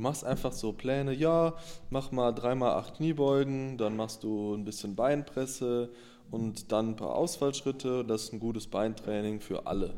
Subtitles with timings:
[0.00, 1.52] Du machst einfach so Pläne, ja,
[1.90, 5.90] mach mal dreimal acht Kniebeugen, dann machst du ein bisschen Beinpresse
[6.30, 8.02] und dann ein paar Ausfallschritte.
[8.06, 9.92] Das ist ein gutes Beintraining für alle.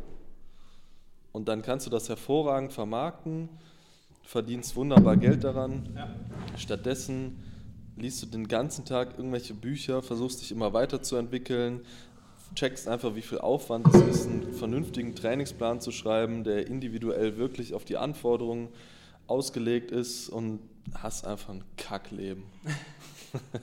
[1.30, 3.48] Und dann kannst du das hervorragend vermarkten,
[4.24, 5.88] verdienst wunderbar Geld daran.
[5.94, 6.08] Ja.
[6.56, 7.40] Stattdessen
[7.96, 11.82] liest du den ganzen Tag irgendwelche Bücher, versuchst dich immer weiterzuentwickeln,
[12.56, 17.73] checkst einfach, wie viel Aufwand es ist, einen vernünftigen Trainingsplan zu schreiben, der individuell wirklich
[17.73, 18.69] auf die Anforderungen
[19.27, 20.60] ausgelegt ist und
[20.95, 22.44] hast einfach ein Kackleben.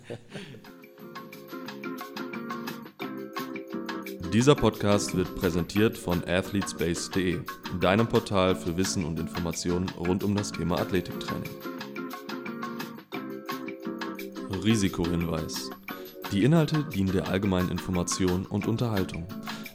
[4.33, 7.39] Dieser Podcast wird präsentiert von athletespace.de,
[7.79, 11.49] deinem Portal für Wissen und Informationen rund um das Thema Athletiktraining.
[14.63, 15.71] Risikohinweis.
[16.31, 19.25] Die Inhalte dienen der allgemeinen Information und Unterhaltung.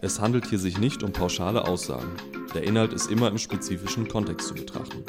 [0.02, 2.12] Es handelt hier sich nicht um pauschale Aussagen.
[2.54, 5.04] Der Inhalt ist immer im spezifischen Kontext zu betrachten.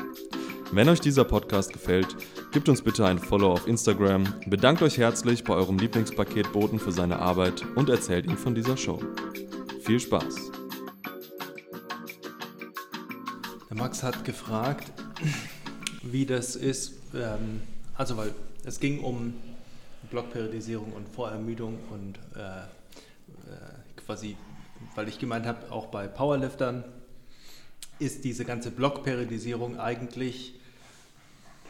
[0.72, 2.16] Wenn euch dieser Podcast gefällt,
[2.52, 7.20] gebt uns bitte ein Follow auf Instagram, bedankt euch herzlich bei eurem Lieblingspaketboten für seine
[7.20, 9.00] Arbeit und erzählt ihm von dieser Show.
[9.82, 10.52] Viel Spaß!
[13.70, 14.92] Der Max hat gefragt,
[16.02, 17.62] wie das ist, ähm,
[17.96, 18.34] also weil
[18.66, 19.36] es ging um
[20.10, 24.36] Blockperiodisierung und Vorermüdung und äh, äh, quasi,
[24.96, 26.84] weil ich gemeint habe, auch bei Powerliftern
[28.00, 30.54] ist diese ganze Blockperiodisierung eigentlich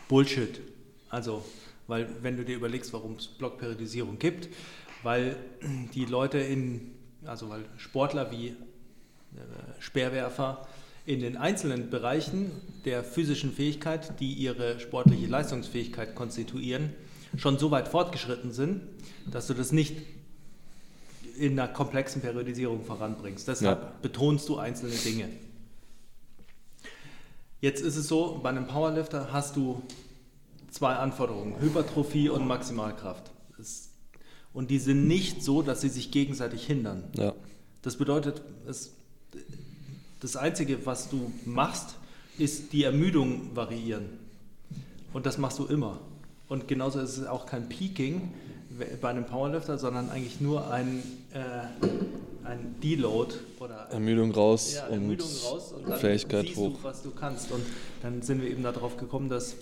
[0.07, 0.61] Bullshit.
[1.09, 1.43] Also,
[1.87, 4.49] weil wenn du dir überlegst, warum es Blockperiodisierung gibt,
[5.03, 5.35] weil
[5.93, 6.91] die Leute in,
[7.25, 8.53] also weil Sportler wie äh,
[9.79, 10.67] Speerwerfer
[11.05, 12.51] in den einzelnen Bereichen
[12.85, 16.91] der physischen Fähigkeit, die ihre sportliche Leistungsfähigkeit konstituieren,
[17.37, 18.81] schon so weit fortgeschritten sind,
[19.29, 19.97] dass du das nicht
[21.37, 23.47] in einer komplexen Periodisierung voranbringst.
[23.47, 23.93] Deshalb ja.
[24.01, 25.29] betonst du einzelne Dinge.
[27.65, 29.81] Jetzt ist es so, bei einem Powerlifter hast du
[30.69, 33.31] zwei Anforderungen, Hypertrophie und Maximalkraft.
[34.53, 37.05] Und die sind nicht so, dass sie sich gegenseitig hindern.
[37.15, 37.33] Ja.
[37.81, 38.93] Das bedeutet, es,
[40.19, 41.95] das Einzige, was du machst,
[42.37, 44.09] ist die Ermüdung variieren.
[45.11, 46.01] Und das machst du immer.
[46.47, 48.31] Und genauso ist es auch kein Peaking
[49.01, 51.03] bei einem Powerlifter, sondern eigentlich nur ein,
[51.33, 51.37] äh,
[52.43, 56.77] ein Deload oder Ermüdung raus, ja, Ermüdung und, raus und Fähigkeit hoch.
[56.77, 57.51] Du, was du kannst.
[57.51, 57.65] Und
[58.01, 59.55] dann sind wir eben darauf gekommen, dass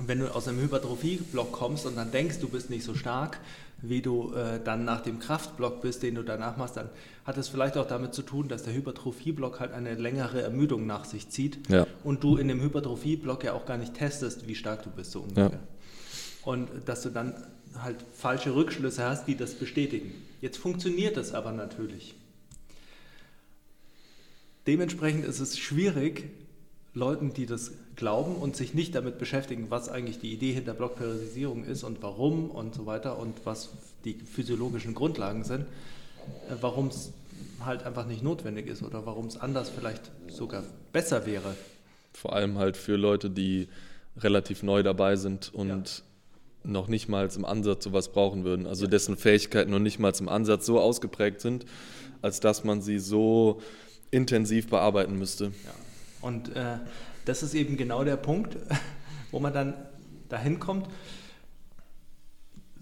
[0.00, 3.38] wenn du aus einem Hypertrophie-Block kommst und dann denkst, du bist nicht so stark,
[3.80, 6.88] wie du äh, dann nach dem Kraftblock bist, den du danach machst, dann
[7.24, 11.04] hat es vielleicht auch damit zu tun, dass der Hypertrophie-Block halt eine längere Ermüdung nach
[11.04, 11.86] sich zieht ja.
[12.02, 15.20] und du in dem Hypertrophie-Block ja auch gar nicht testest, wie stark du bist, so
[15.20, 15.50] ungefähr.
[15.50, 15.58] Ja.
[16.44, 17.34] Und dass du dann
[17.82, 20.12] halt falsche Rückschlüsse hast, die das bestätigen.
[20.40, 22.14] Jetzt funktioniert das aber natürlich.
[24.66, 26.24] Dementsprechend ist es schwierig,
[26.94, 31.64] Leuten, die das glauben und sich nicht damit beschäftigen, was eigentlich die Idee hinter Blockperiodisierung
[31.64, 33.70] ist und warum und so weiter und was
[34.04, 37.12] die physiologischen Grundlagen sind, äh, warum es
[37.64, 40.62] halt einfach nicht notwendig ist oder warum es anders vielleicht sogar
[40.92, 41.54] besser wäre.
[42.12, 43.68] Vor allem halt für Leute, die
[44.16, 46.04] relativ neu dabei sind und ja.
[46.64, 48.66] Noch nicht mal im Ansatz sowas brauchen würden.
[48.66, 51.66] Also dessen Fähigkeiten noch nicht mal im Ansatz so ausgeprägt sind,
[52.22, 53.60] als dass man sie so
[54.10, 55.44] intensiv bearbeiten müsste.
[55.44, 55.74] Ja.
[56.22, 56.78] Und äh,
[57.26, 58.56] das ist eben genau der Punkt,
[59.30, 59.74] wo man dann
[60.28, 60.88] dahin kommt.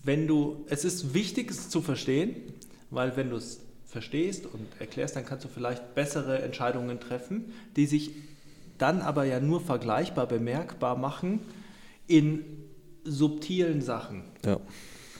[0.03, 2.37] Wenn du, es ist wichtig, es zu verstehen,
[2.91, 7.87] weil wenn du es verstehst und erklärst, dann kannst du vielleicht bessere Entscheidungen treffen, die
[7.87, 8.11] sich
[8.79, 11.41] dann aber ja nur vergleichbar bemerkbar machen
[12.07, 12.45] in
[13.05, 14.23] subtilen Sachen.
[14.45, 14.59] Ja.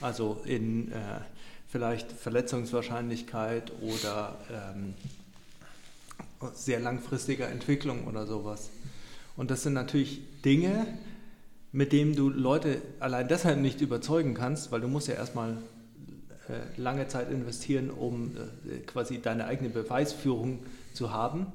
[0.01, 0.95] Also in äh,
[1.67, 4.93] vielleicht Verletzungswahrscheinlichkeit oder ähm,
[6.53, 8.69] sehr langfristiger Entwicklung oder sowas.
[9.35, 10.85] Und das sind natürlich Dinge,
[11.71, 15.57] mit denen du Leute allein deshalb nicht überzeugen kannst, weil du musst ja erstmal
[16.47, 20.59] äh, lange Zeit investieren, um äh, quasi deine eigene Beweisführung
[20.93, 21.47] zu haben.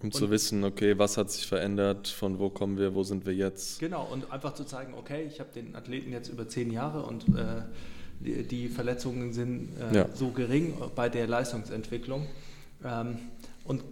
[0.00, 3.26] Um und zu wissen, okay, was hat sich verändert, von wo kommen wir, wo sind
[3.26, 3.80] wir jetzt.
[3.80, 7.24] Genau, und einfach zu zeigen, okay, ich habe den Athleten jetzt über zehn Jahre und
[7.36, 7.62] äh,
[8.20, 10.08] die, die, Verletzungen sind äh, ja.
[10.14, 12.26] so gering bei der Leistungsentwicklung.
[12.84, 13.18] Ähm,
[13.64, 13.82] und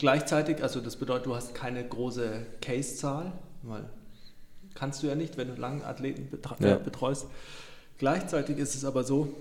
[0.00, 3.32] Gleichzeitig, also das bedeutet, du hast keine große Case-Zahl,
[3.62, 3.84] weil
[4.72, 6.26] kannst du ja nicht, wenn du lange Athleten
[6.60, 6.76] ja.
[6.76, 7.26] betreust.
[7.98, 9.34] Gleichzeitig ist es aber so,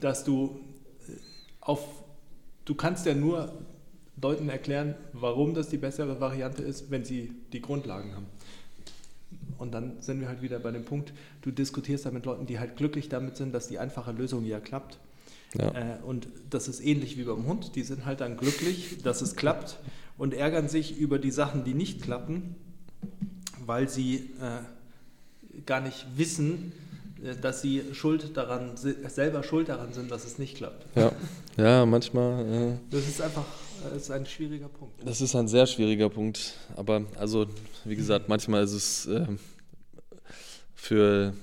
[0.00, 0.58] dass du
[1.08, 1.12] äh,
[1.60, 1.86] auf,
[2.64, 3.52] du kannst ja nur
[4.20, 8.26] Leuten erklären, warum das die bessere Variante ist, wenn sie die Grundlagen haben.
[9.58, 12.58] Und dann sind wir halt wieder bei dem Punkt, du diskutierst da mit Leuten, die
[12.58, 14.98] halt glücklich damit sind, dass die einfache Lösung ja klappt.
[15.58, 15.68] Ja.
[15.74, 17.76] Äh, und das ist ähnlich wie beim Hund.
[17.76, 19.78] Die sind halt dann glücklich, dass es klappt
[20.18, 22.56] und ärgern sich über die Sachen, die nicht klappen,
[23.64, 26.72] weil sie äh, gar nicht wissen,
[27.22, 30.86] äh, dass sie schuld daran, selber schuld daran sind, dass es nicht klappt.
[30.94, 31.12] Ja,
[31.56, 32.46] ja manchmal.
[32.46, 33.44] Äh, das ist einfach
[33.84, 34.94] das ist ein schwieriger Punkt.
[35.04, 36.54] Das ist ein sehr schwieriger Punkt.
[36.76, 37.46] Aber also,
[37.84, 39.26] wie gesagt, manchmal ist es äh,
[40.74, 41.34] für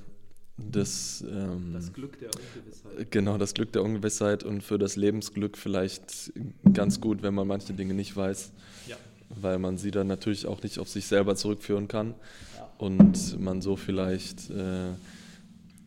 [0.58, 3.12] das, ähm, das Glück der Ungewissheit.
[3.12, 6.32] Genau, das Glück der Ungewissheit und für das Lebensglück vielleicht
[6.74, 8.52] ganz gut, wenn man manche Dinge nicht weiß.
[8.88, 8.98] Ja.
[9.30, 12.14] Weil man sie dann natürlich auch nicht auf sich selber zurückführen kann.
[12.56, 12.70] Ja.
[12.78, 14.92] Und man so vielleicht, äh,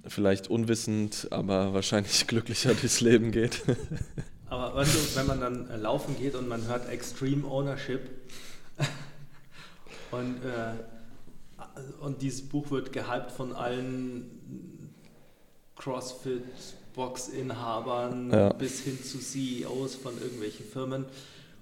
[0.07, 3.63] vielleicht unwissend, aber wahrscheinlich glücklicher durchs Leben geht.
[4.49, 8.11] Aber weißt du, wenn man dann äh, laufen geht und man hört Extreme Ownership
[10.13, 10.75] und, äh,
[12.01, 14.93] und dieses Buch wird gehypt von allen
[15.77, 16.45] CrossFit
[16.95, 18.53] Box-Inhabern ja.
[18.55, 21.05] bis hin zu CEOs von irgendwelchen Firmen.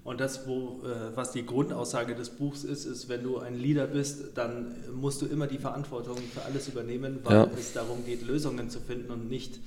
[0.04, 3.86] Und das, wo, äh, was die Grundaussage des Buchs ist, ist, wenn du ein Leader
[3.86, 7.50] bist, dann musst du immer die Verantwortung für alles übernehmen, weil ja.
[7.58, 9.58] es darum geht, Lösungen zu finden und nicht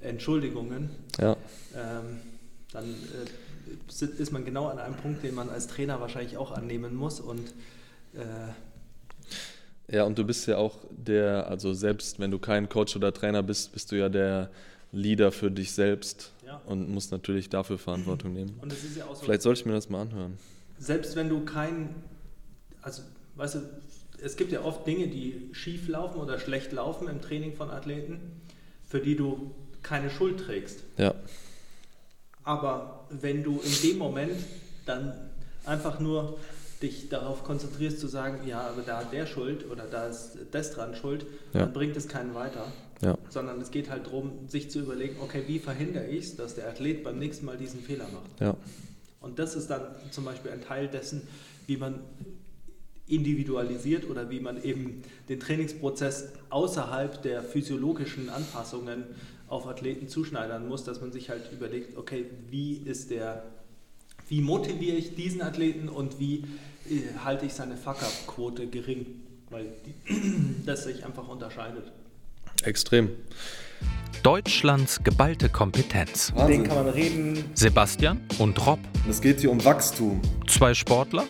[0.00, 0.90] Entschuldigungen.
[1.18, 1.36] Ja.
[1.74, 2.20] Ähm,
[2.76, 6.94] dann äh, ist man genau an einem Punkt, den man als Trainer wahrscheinlich auch annehmen
[6.94, 7.48] muss und
[8.14, 8.52] äh
[9.88, 13.42] ja, und du bist ja auch der, also selbst wenn du kein Coach oder Trainer
[13.42, 14.50] bist, bist du ja der
[14.90, 16.60] Leader für dich selbst ja.
[16.66, 18.58] und musst natürlich dafür Verantwortung nehmen.
[18.60, 20.38] Und ja so, Vielleicht sollte ich mir das mal anhören.
[20.78, 21.94] Selbst wenn du kein,
[22.82, 23.02] also
[23.36, 23.60] weißt du,
[24.22, 28.18] es gibt ja oft Dinge, die schief laufen oder schlecht laufen im Training von Athleten,
[28.88, 29.52] für die du
[29.82, 30.82] keine Schuld trägst.
[30.98, 31.14] Ja.
[32.46, 34.38] Aber wenn du in dem Moment
[34.86, 35.12] dann
[35.64, 36.38] einfach nur
[36.80, 40.70] dich darauf konzentrierst zu sagen, ja, aber da hat der Schuld oder da ist das
[40.70, 41.60] dran Schuld, ja.
[41.60, 42.72] dann bringt es keinen weiter.
[43.02, 43.18] Ja.
[43.28, 46.68] Sondern es geht halt darum, sich zu überlegen, okay, wie verhindere ich es, dass der
[46.68, 48.40] Athlet beim nächsten Mal diesen Fehler macht.
[48.40, 48.56] Ja.
[49.20, 49.82] Und das ist dann
[50.12, 51.26] zum Beispiel ein Teil dessen,
[51.66, 51.98] wie man
[53.08, 59.04] individualisiert oder wie man eben den Trainingsprozess außerhalb der physiologischen Anpassungen
[59.48, 63.44] auf Athleten zuschneidern muss, dass man sich halt überlegt, okay, wie ist der,
[64.28, 66.44] wie motiviere ich diesen Athleten und wie
[66.88, 69.06] äh, halte ich seine Fuck-Up-Quote gering,
[69.50, 71.92] weil die, das sich einfach unterscheidet.
[72.64, 73.10] Extrem.
[74.22, 76.32] Deutschlands geballte Kompetenz.
[76.34, 76.62] Wahnsinn.
[76.62, 77.44] Den kann man reden.
[77.54, 78.80] Sebastian und Rob.
[79.08, 80.20] Es geht hier um Wachstum.
[80.48, 81.24] Zwei Sportler.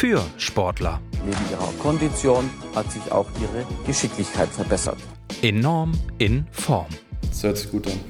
[0.00, 0.98] Für Sportler.
[1.26, 4.96] Neben ihrer Kondition hat sich auch ihre Geschicklichkeit verbessert.
[5.42, 6.86] Enorm in Form.
[7.28, 8.00] Das hört sich gut an.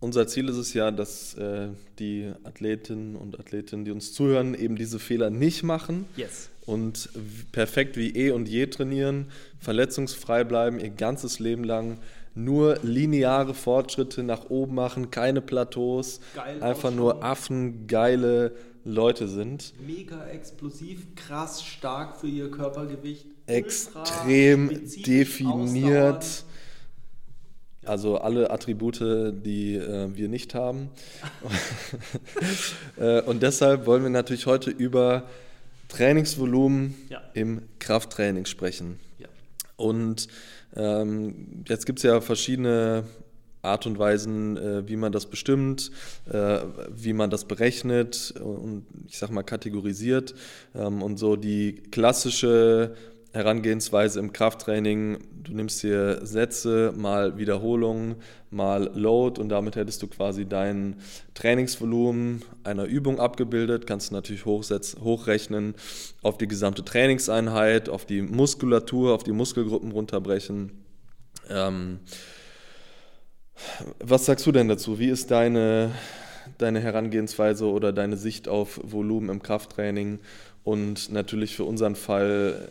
[0.00, 1.68] Unser Ziel ist es ja, dass äh,
[1.98, 6.50] die Athletinnen und Athletinnen, die uns zuhören, eben diese Fehler nicht machen yes.
[6.66, 7.08] und
[7.52, 9.28] perfekt wie eh und je trainieren,
[9.60, 11.96] verletzungsfrei bleiben, ihr ganzes Leben lang
[12.34, 18.52] nur lineare Fortschritte nach oben machen, keine Plateaus, Geil einfach nur affengeile
[18.84, 19.72] Leute sind.
[19.84, 23.26] Mega explosiv, krass stark für ihr Körpergewicht.
[23.46, 24.68] Extrem
[25.04, 26.16] definiert.
[26.16, 26.48] Ausdauern.
[27.84, 30.90] Also alle Attribute, die äh, wir nicht haben.
[32.96, 35.24] äh, und deshalb wollen wir natürlich heute über
[35.88, 37.20] Trainingsvolumen ja.
[37.34, 39.00] im Krafttraining sprechen.
[39.18, 39.26] Ja.
[39.76, 40.28] Und
[40.76, 43.04] ähm, jetzt gibt es ja verschiedene
[43.62, 45.92] Art und Weisen, äh, wie man das bestimmt,
[46.30, 46.58] äh,
[46.90, 50.34] wie man das berechnet und ich sag mal kategorisiert.
[50.74, 52.94] Ähm, und so die klassische
[53.32, 58.16] Herangehensweise im Krafttraining, du nimmst dir Sätze, mal Wiederholungen,
[58.50, 60.96] mal Load und damit hättest du quasi dein
[61.32, 65.74] Trainingsvolumen einer Übung abgebildet, kannst du natürlich hochrechnen
[66.20, 70.72] auf die gesamte Trainingseinheit, auf die Muskulatur, auf die Muskelgruppen runterbrechen.
[71.48, 72.00] Ähm,
[73.98, 74.98] was sagst du denn dazu?
[74.98, 75.92] Wie ist deine,
[76.58, 80.20] deine Herangehensweise oder deine Sicht auf Volumen im Krafttraining?
[80.64, 82.68] Und natürlich für unseren Fall,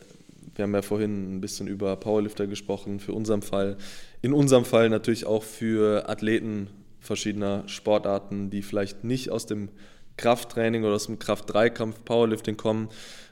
[0.55, 3.77] wir haben ja vorhin ein bisschen über Powerlifter gesprochen, für unseren Fall,
[4.21, 6.67] in unserem Fall natürlich auch für Athleten
[6.99, 9.69] verschiedener Sportarten, die vielleicht nicht aus dem
[10.17, 12.89] Krafttraining oder aus dem Kraft-3-Kampf Powerlifting kommen,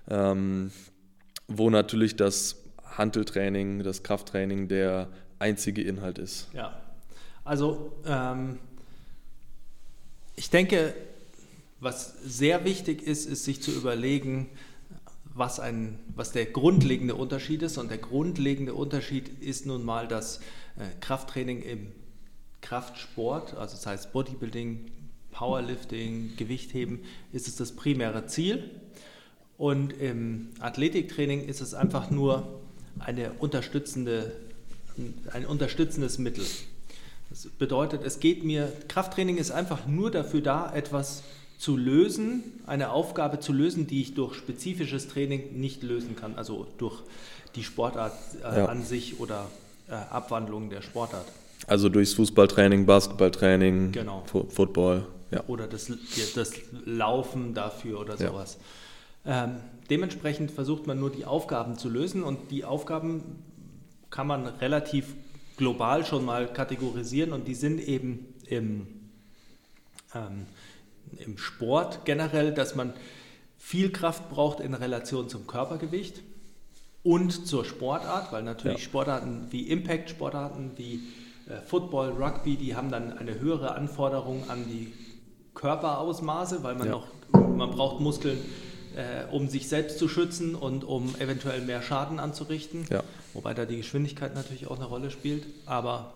[0.09, 0.71] ähm,
[1.47, 6.49] wo natürlich das Hanteltraining, das Krafttraining der einzige Inhalt ist.
[6.53, 6.81] Ja,
[7.49, 8.59] also ähm,
[10.35, 10.93] ich denke,
[11.79, 14.51] was sehr wichtig ist, ist sich zu überlegen,
[15.33, 17.79] was, ein, was der grundlegende Unterschied ist.
[17.79, 20.41] Und der grundlegende Unterschied ist nun mal, dass
[20.77, 21.91] äh, Krafttraining im
[22.61, 24.91] Kraftsport, also das heißt Bodybuilding,
[25.31, 26.99] Powerlifting, Gewichtheben,
[27.33, 28.69] ist es das primäre Ziel.
[29.57, 32.61] Und im Athletiktraining ist es einfach nur
[32.99, 34.35] eine unterstützende,
[35.31, 36.45] ein unterstützendes Mittel.
[37.29, 41.23] Das bedeutet, es geht mir, Krafttraining ist einfach nur dafür da, etwas
[41.59, 46.67] zu lösen, eine Aufgabe zu lösen, die ich durch spezifisches Training nicht lösen kann, also
[46.77, 47.03] durch
[47.55, 48.65] die Sportart äh, Ja.
[48.67, 49.45] an sich oder
[49.89, 51.25] äh, Abwandlung der Sportart
[51.67, 54.23] Also durchs Fußballtraining, Basketballtraining, Genau.
[54.25, 55.05] Fu- Football.
[55.31, 55.43] Ja.
[55.47, 55.91] oder das,
[56.33, 56.51] das
[56.85, 58.29] Laufen dafür oder Ja.
[58.29, 58.57] sowas.
[59.25, 59.57] Ähm,
[59.91, 63.21] dementsprechend versucht man nur die Aufgaben zu lösen und die Aufgaben
[64.09, 65.13] kann man relativ
[65.59, 68.87] global schon mal kategorisieren und die sind eben im,
[70.15, 70.45] ähm,
[71.23, 72.93] im Sport generell, dass man
[73.57, 76.23] viel Kraft braucht in Relation zum Körpergewicht
[77.03, 78.83] und zur Sportart, weil natürlich Ja.
[78.83, 81.01] Sportarten wie Impact-Sportarten wie
[81.47, 84.93] äh, Football, Rugby, die haben dann eine höhere Anforderung an die
[85.55, 86.91] Körperausmaße, weil man Ja.
[86.93, 88.37] noch, man braucht Muskeln,
[88.95, 92.85] äh, um sich selbst zu schützen und um eventuell mehr Schaden anzurichten.
[92.89, 93.03] Ja.
[93.33, 95.45] Wobei da die Geschwindigkeit natürlich auch eine Rolle spielt.
[95.65, 96.13] Aber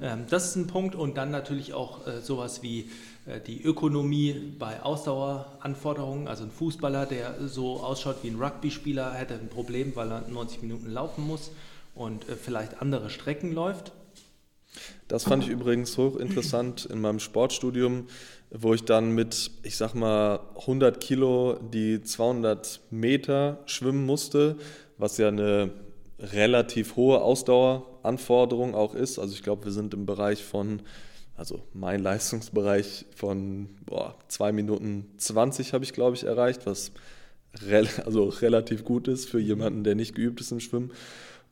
[0.00, 2.90] ähm, das ist ein Punkt und dann natürlich auch äh, sowas wie
[3.26, 6.28] äh, die Ökonomie bei Ausdaueranforderungen.
[6.28, 10.62] Also ein Fußballer, der so ausschaut wie ein Rugby-Spieler, hätte ein Problem, weil er 90
[10.62, 11.50] Minuten laufen muss
[11.94, 13.92] und äh, vielleicht andere Strecken läuft.
[15.08, 18.08] Das fand ich übrigens hochinteressant in meinem Sportstudium,
[18.50, 24.56] wo ich dann mit, ich sag mal, 100 Kilo die 200 Meter schwimmen musste,
[24.98, 25.70] was ja eine
[26.18, 29.18] relativ hohe Ausdaueranforderung auch ist.
[29.18, 30.82] Also ich glaube, wir sind im Bereich von,
[31.36, 36.92] also mein Leistungsbereich von boah, 2 Minuten 20 habe ich, glaube ich, erreicht, was
[37.66, 40.92] rel also relativ gut ist für jemanden, der nicht geübt ist im Schwimmen.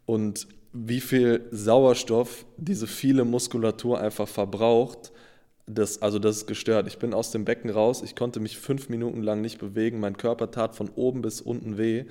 [0.06, 5.12] Und wie viel Sauerstoff diese viele Muskulatur einfach verbraucht,
[5.66, 6.86] das, also das ist gestört.
[6.88, 10.18] Ich bin aus dem Becken raus, ich konnte mich fünf Minuten lang nicht bewegen, mein
[10.18, 12.04] Körper tat von oben bis unten weh.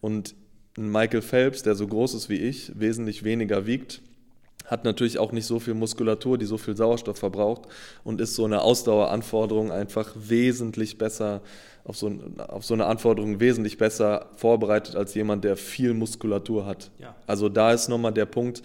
[0.00, 0.34] Und
[0.78, 4.00] Michael Phelps, der so groß ist wie ich, wesentlich weniger wiegt,
[4.68, 7.62] hat natürlich auch nicht so viel Muskulatur, die so viel Sauerstoff verbraucht
[8.04, 11.40] und ist so eine Ausdaueranforderung einfach wesentlich besser,
[11.84, 16.90] auf so, auf so eine Anforderung wesentlich besser vorbereitet als jemand, der viel Muskulatur hat.
[16.98, 17.14] Ja.
[17.26, 18.62] Also da ist nochmal der Punkt,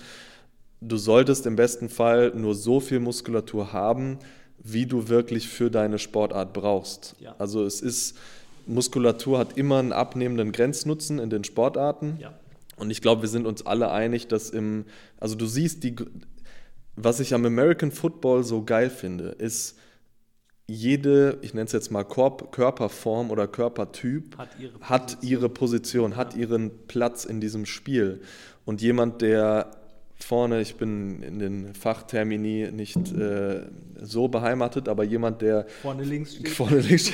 [0.82, 4.20] du solltest im besten Fall nur so viel Muskulatur haben,
[4.62, 7.16] wie du wirklich für deine Sportart brauchst.
[7.20, 7.36] Ja.
[7.38, 8.18] Also es ist,
[8.66, 12.18] Muskulatur hat immer einen abnehmenden Grenznutzen in den Sportarten.
[12.20, 12.34] Ja.
[12.78, 14.86] Und ich glaube, wir sind uns alle einig, dass im,
[15.20, 15.96] also du siehst die,
[16.96, 19.78] was ich am American Football so geil finde, ist
[20.66, 26.16] jede, ich nenne es jetzt mal Korp Körperform oder Körpertyp, Hat ihre hat ihre Position,
[26.16, 28.22] hat ihren Platz in diesem Spiel.
[28.66, 29.83] Und jemand, der
[30.24, 33.62] vorne, ich bin in den Fachtermini nicht äh,
[34.02, 36.50] so beheimatet, aber jemand, der Vorne links steht.
[36.50, 37.12] vorne links,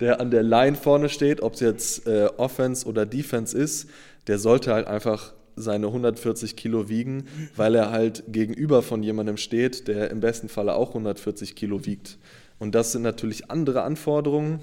[0.00, 3.88] der an der Line vorne steht, ob es jetzt äh, Offense oder Defense ist,
[4.26, 7.24] der sollte halt einfach seine 140 Kilo wiegen,
[7.56, 12.18] weil er halt gegenüber von jemandem steht, der im besten Falle auch 140 Kilo wiegt.
[12.58, 14.60] Und das sind natürlich andere Anforderungen,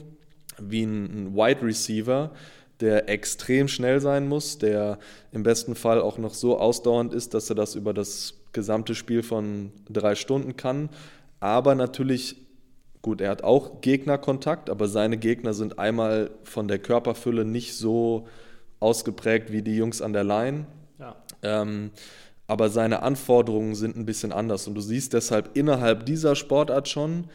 [0.60, 2.32] wie ein, ein Wide Receiver,
[2.82, 5.00] der extrem schnell sein muss, der
[5.32, 9.24] im besten Fall auch noch so ausdauernd ist, dass er das über das gesamte Spiel
[9.24, 10.90] von drei Stunden kann.
[11.40, 12.36] Aber natürlich,
[13.02, 18.28] gut, er hat auch Gegnerkontakt, aber seine Gegner sind einmal von der Körperfülle nicht so
[18.80, 20.66] ausgeprägt wie die Jungs an der Line.
[21.00, 21.16] Ja.
[21.44, 21.92] Ähm,
[22.48, 24.68] aber seine Anforderungen sind ein bisschen anders.
[24.68, 27.30] Und du siehst deshalb innerhalb dieser Sportart schon,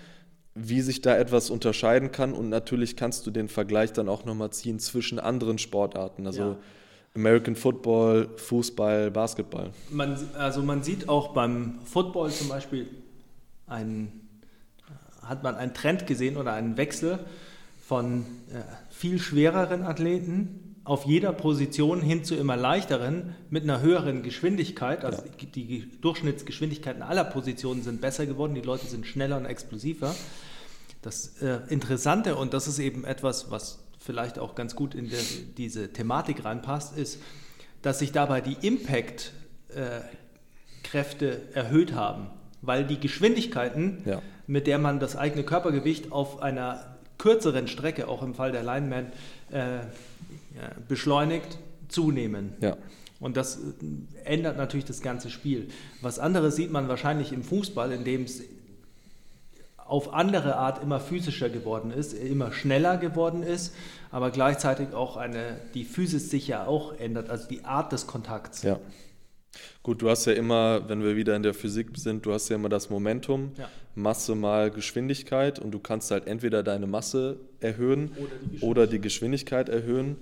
[0.58, 2.32] wie sich da etwas unterscheiden kann.
[2.32, 6.26] Und natürlich kannst du den Vergleich dann auch nochmal ziehen zwischen anderen Sportarten.
[6.26, 6.56] Also Ja.
[7.14, 9.70] American Football, Fußball, Basketball.
[9.90, 12.88] Man, also man sieht auch beim Football zum Beispiel
[13.66, 14.28] einen,
[15.22, 17.18] hat man einen Trend gesehen oder einen Wechsel
[17.86, 24.22] von äh, viel schwereren Athleten auf jeder Position hin zu immer leichteren mit einer höheren
[24.22, 25.04] Geschwindigkeit.
[25.04, 25.22] Also
[25.54, 30.14] die Ge- Durchschnittsgeschwindigkeiten aller Positionen sind besser geworden, die Leute sind schneller und explosiver.
[31.06, 35.20] Das äh, Interessante, und das ist eben etwas, was vielleicht auch ganz gut in der,
[35.56, 37.20] diese Thematik reinpasst, ist,
[37.80, 42.26] dass sich dabei die Impact-Kräfte erhöht haben,
[42.60, 44.20] weil die Geschwindigkeiten, Ja.
[44.48, 49.12] mit der man das eigene Körpergewicht auf einer kürzeren Strecke, auch im Fall der Lineman,
[49.52, 49.78] äh,
[50.88, 52.54] beschleunigt, zunehmen.
[52.60, 52.76] Ja.
[53.20, 53.60] Und das äh,
[54.24, 55.68] ändert natürlich das ganze Spiel.
[56.02, 58.42] Was anderes sieht man wahrscheinlich im Fußball, in dem es
[59.88, 63.74] auf andere Art immer physischer geworden ist, immer schneller geworden ist,
[64.10, 68.62] aber gleichzeitig auch eine, die Physis sich ja auch ändert, also die Art des Kontakts.
[68.62, 68.78] Ja.
[69.82, 72.56] Gut, du hast ja immer, wenn wir wieder in der Physik sind, du hast ja
[72.56, 73.68] immer das Momentum, Ja.
[73.94, 78.62] Masse mal Geschwindigkeit und du kannst halt entweder deine Masse erhöhen Oder die Geschwindigkeit.
[78.68, 80.16] oder die Geschwindigkeit erhöhen,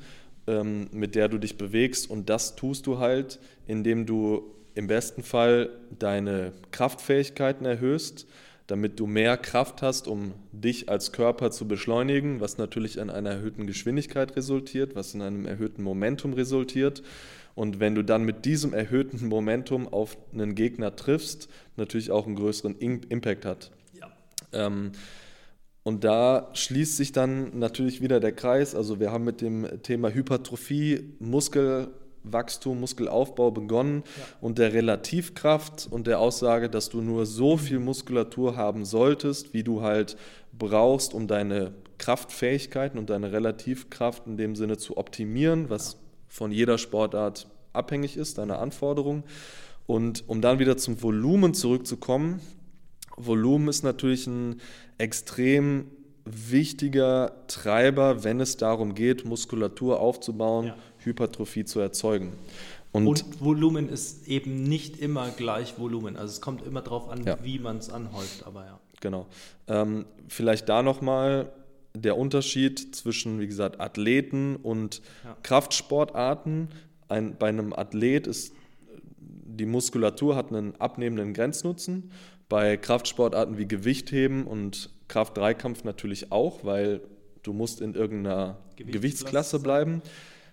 [0.47, 4.44] ähm, mit der du dich bewegst und das tust du halt, indem du
[4.76, 8.26] im besten Fall deine Kraftfähigkeiten erhöhst,
[8.66, 13.30] damit du mehr Kraft hast, um dich als Körper zu beschleunigen, was natürlich in einer
[13.30, 17.02] erhöhten Geschwindigkeit resultiert, was in einem erhöhten Momentum resultiert.
[17.54, 22.37] Und wenn du dann mit diesem erhöhten Momentum auf einen Gegner triffst, natürlich auch einen
[22.37, 23.71] größeren Impact hat.
[24.00, 24.11] Ja.
[24.52, 24.92] Ähm,
[25.83, 28.75] und da schließt sich dann natürlich wieder der Kreis.
[28.75, 31.14] Also wir haben mit dem Thema Hypertrophie,
[32.24, 34.24] Muskelwachstum, Muskelaufbau begonnen ja.
[34.40, 39.62] und der Relativkraft und der Aussage, dass du nur so viel Muskulatur haben solltest, wie
[39.62, 40.16] du halt
[40.52, 46.78] brauchst, um deine Kraftfähigkeiten und deine Relativkraft in dem Sinne zu optimieren, was von jeder
[46.78, 49.24] Sportart abhängig ist, deine Anforderungen.
[49.86, 52.40] Und um dann wieder zum Volumen zurückzukommen,
[53.16, 54.60] Volumen ist natürlich ein
[54.98, 55.90] extrem
[56.24, 60.76] wichtiger Treiber, wenn es darum geht, Muskulatur aufzubauen, ja.
[61.04, 62.32] Hypertrophie zu erzeugen.
[62.92, 66.16] Und, und, Volumen ist eben nicht immer gleich Volumen.
[66.16, 67.38] Also es kommt immer darauf an, ja.
[67.42, 68.80] wie man es anhäuft, aber ja.
[69.00, 69.26] Genau.
[69.66, 71.52] Ähm, vielleicht da nochmal
[71.96, 75.37] der Unterschied zwischen, wie gesagt, Athleten und ja.
[75.42, 76.68] Kraftsportarten.
[77.08, 78.52] Ein, bei einem Athlet ist
[79.56, 82.11] die Muskulatur hat einen abnehmenden Grenznutzen
[82.49, 87.00] bei Kraftsportarten wie Gewichtheben und Kraft-Dreikampf natürlich auch, weil
[87.42, 90.02] du musst in irgendeiner Gewichtsklasse, Gewichtsklasse bleiben.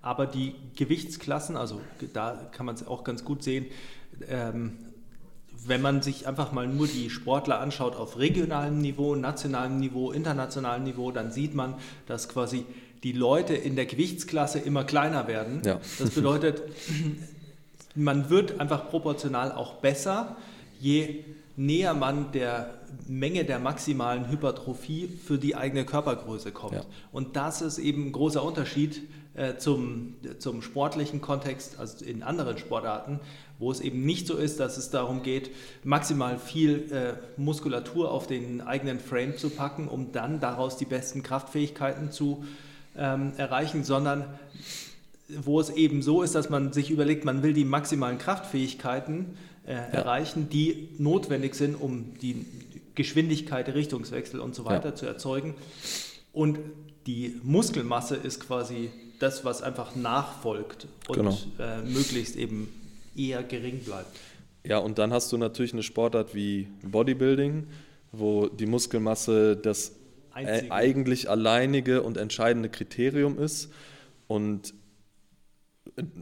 [0.02, 1.80] Aber die Gewichtsklassen, also
[2.14, 3.68] da kann man es auch ganz gut sehen,
[4.28, 4.78] ähm,
[5.66, 10.84] wenn man sich einfach mal nur die Sportler anschaut auf regionalem Niveau, nationalem Niveau, internationalem
[10.84, 11.76] Niveau, dann sieht man,
[12.08, 12.66] dass quasi
[13.04, 15.62] die Leute in der Gewichtsklasse immer kleiner werden.
[15.64, 15.80] Ja.
[16.00, 16.64] Das bedeutet,
[17.96, 20.36] man wird einfach proportional auch besser,
[20.80, 21.26] je
[21.58, 22.76] näher man der
[23.08, 26.74] Menge der maximalen Hypertrophie für die eigene Körpergröße kommt.
[26.74, 26.86] Ja.
[27.12, 29.02] Und das ist eben ein großer Unterschied
[29.58, 33.22] zum, zum sportlichen Kontext, also in anderen Sportarten,
[33.60, 35.52] wo es eben nicht so ist, dass es darum geht,
[35.84, 41.22] maximal viel äh, Muskulatur auf den eigenen Frame zu packen, um dann daraus die besten
[41.22, 42.44] Kraftfähigkeiten zu
[42.98, 44.26] ähm, erreichen, sondern
[45.30, 49.74] wo es eben so ist, dass man sich überlegt, man will die maximalen Kraftfähigkeiten äh,
[49.74, 49.80] ja.
[49.80, 52.46] erreichen, die notwendig sind, um die
[52.96, 54.96] Geschwindigkeit, Richtungswechsel und so weiter ja.
[54.96, 55.54] zu erzeugen.
[56.34, 56.60] Und
[57.06, 58.90] die Muskelmasse ist quasi
[59.22, 61.38] das, was einfach nachfolgt und genau.
[61.60, 62.68] äh, möglichst eben
[63.16, 64.18] eher gering bleibt.
[64.64, 67.68] Ja, und dann hast du natürlich eine Sportart wie Bodybuilding,
[68.12, 69.94] wo die Muskelmasse das
[70.34, 70.72] Einzige.
[70.72, 73.72] eigentlich alleinige und entscheidende Kriterium ist
[74.28, 74.74] und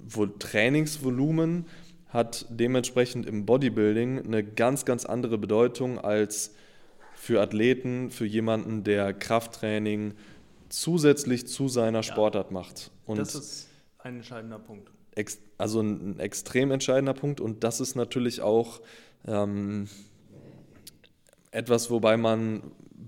[0.08, 1.66] wo Trainingsvolumen
[2.08, 6.56] hat dementsprechend im Bodybuilding eine ganz, ganz andere Bedeutung als
[7.14, 10.14] für Athleten, für jemanden, der Krafttraining
[10.70, 12.92] zusätzlich zu seiner Sportart macht.
[13.06, 14.92] Und das ist ein entscheidender Punkt.
[15.58, 18.82] also ein, extrem entscheidender Punkt und das ist natürlich auch
[19.28, 19.90] ähm,
[21.52, 22.62] etwas, wobei man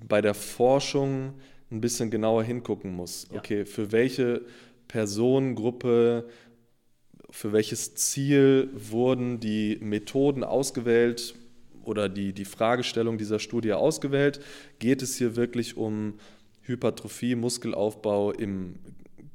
[0.07, 1.35] bei der Forschung
[1.71, 3.27] ein bisschen genauer hingucken muss.
[3.31, 3.37] Ja.
[3.37, 4.41] Okay, für welche
[4.87, 6.25] Personengruppe
[7.31, 11.33] für welches Ziel wurden die Methoden ausgewählt
[11.83, 14.41] oder die, die Fragestellung dieser Studie ausgewählt?
[14.79, 16.15] Geht es hier wirklich um
[16.71, 18.75] Hypertrophie, Muskelaufbau im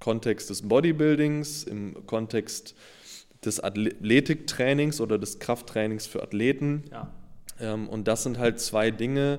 [0.01, 2.75] Kontext des Bodybuildings, im Kontext
[3.45, 6.85] des Athletiktrainings oder des Krafttrainings für Athleten?
[6.91, 7.13] Ja.
[7.61, 9.39] Ähm, und das sind halt zwei Dinge,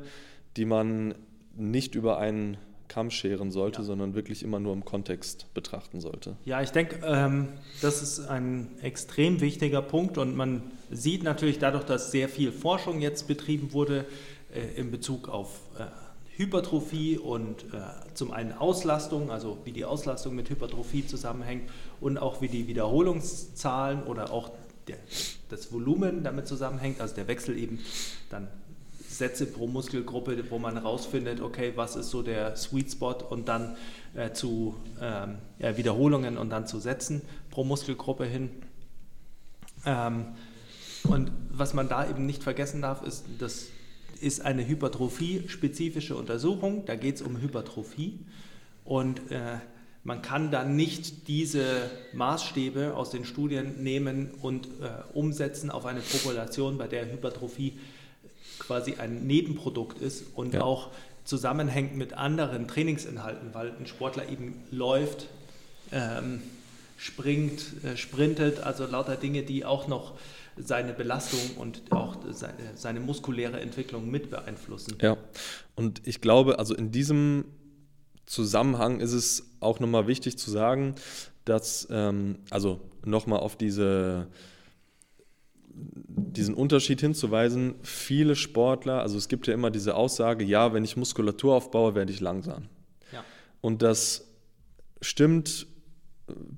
[0.55, 1.15] die man
[1.55, 2.57] nicht über einen
[2.88, 3.83] Kamm scheren sollte, ja.
[3.83, 6.38] sondern wirklich immer nur im Kontext betrachten sollte.
[6.45, 7.49] Ja, ich denke, ähm,
[7.81, 13.01] das ist ein extrem wichtiger Punkt und man sieht natürlich dadurch, dass sehr viel Forschung
[13.01, 14.05] jetzt betrieben wurde
[14.53, 15.83] äh, in Bezug auf äh,
[16.38, 21.69] Hypertrophie und äh, zum einen Auslastung, also wie die Auslastung mit Hypertrophie zusammenhängt
[22.00, 24.52] und auch wie die Wiederholungszahlen oder auch
[24.88, 24.97] der,
[25.50, 27.80] das Volumen damit zusammenhängt, also der Wechsel eben
[28.30, 28.47] dann
[29.10, 33.76] Sätze pro Muskelgruppe, wo man herausfindet, okay, was ist so der Sweet Spot und dann
[34.13, 38.52] äh, zu ähm, ja, Wiederholungen und dann zu Sätzen pro Muskelgruppe hin.
[39.86, 40.28] Ähm,
[41.04, 43.67] und was man da eben nicht vergessen darf, ist, das
[44.17, 46.86] ist eine Hypertrophie-spezifische Untersuchung.
[46.86, 48.19] Da geht es um Hypertrophie.
[48.84, 49.60] Und äh,
[50.03, 54.69] man kann dann nicht diese Maßstäbe aus den Studien nehmen und äh,
[55.13, 57.77] umsetzen auf eine Population, bei der Hypertrophie
[58.60, 60.62] quasi ein Nebenprodukt ist und ja.
[60.62, 60.91] auch
[61.25, 65.27] zusammenhängt mit anderen Trainingsinhalten, weil ein Sportler eben läuft,
[65.91, 66.41] ähm,
[66.97, 70.13] springt, äh, sprintet, also lauter Dinge, die auch noch
[70.58, 74.98] seine Belastung und auch seine, seine, muskuläre Entwicklung mit beeinflussen.
[75.02, 75.17] Ja,
[75.76, 77.46] und ich glaube, also in diesem
[78.26, 80.96] Zusammenhang ist es auch nochmal wichtig zu sagen,
[81.46, 84.28] dass, ähm, also nochmal auf diese
[85.80, 90.98] diesen Unterschied hinzuweisen, viele Sportler, also es gibt ja immer diese Aussage, ja, wenn ich
[90.98, 92.63] Muskulatur aufbaue, werde ich langsam.
[93.13, 93.24] Ja.
[93.62, 94.28] Und das
[95.02, 95.67] stimmt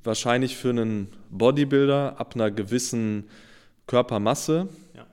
[0.03, 3.25] wahrscheinlich für einen Bodybuilder ab einer gewissen
[3.89, 4.69] Körpermasse.
[4.95, 5.05] Ja.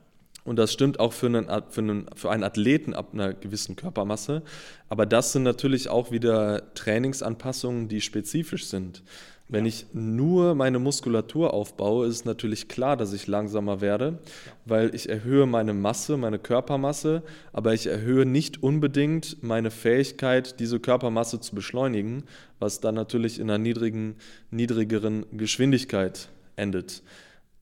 [0.44, 4.42] Und das stimmt auch für einen, für, einen, für einen Athleten ab einer gewissen Körpermasse.
[4.90, 9.02] Aber das sind natürlich auch wieder Trainingsanpassungen, die spezifisch sind.
[9.48, 14.18] Wenn ich nur meine Muskulatur aufbaue, ist natürlich klar, dass ich langsamer werde,
[14.64, 20.80] weil ich erhöhe meine Masse, meine Körpermasse, aber ich erhöhe nicht unbedingt meine Fähigkeit, diese
[20.80, 22.24] Körpermasse zu beschleunigen,
[22.58, 24.16] was dann natürlich in einer niedrigen,
[24.50, 27.02] niedrigeren Geschwindigkeit endet.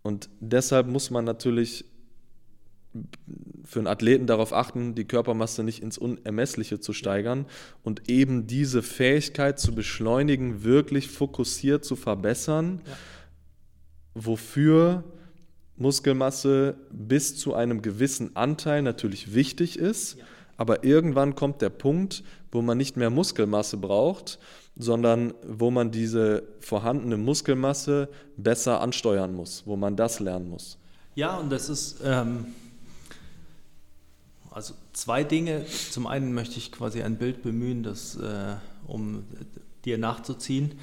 [0.04, 1.86] Und deshalb muss man natürlich
[3.64, 7.46] für einen Athleten darauf achten, die Körpermasse nicht ins Unermessliche zu steigern
[7.82, 12.96] und eben diese Fähigkeit zu beschleunigen, wirklich fokussiert zu verbessern, Ja.
[14.14, 15.02] wofür
[15.76, 20.24] Muskelmasse bis zu einem gewissen Anteil natürlich wichtig ist, Ja.
[20.56, 24.38] aber irgendwann kommt der Punkt, wo man nicht mehr Muskelmasse braucht,
[24.76, 30.78] sondern wo man diese vorhandene Muskelmasse besser ansteuern muss, wo man das lernen muss.
[31.14, 32.46] Ja, und das ist ähm,
[34.50, 35.64] also zwei Dinge.
[35.90, 38.56] Zum einen möchte ich quasi ein Bild bemühen, das, äh,
[38.86, 39.24] um
[39.84, 40.78] dir nachzuziehen.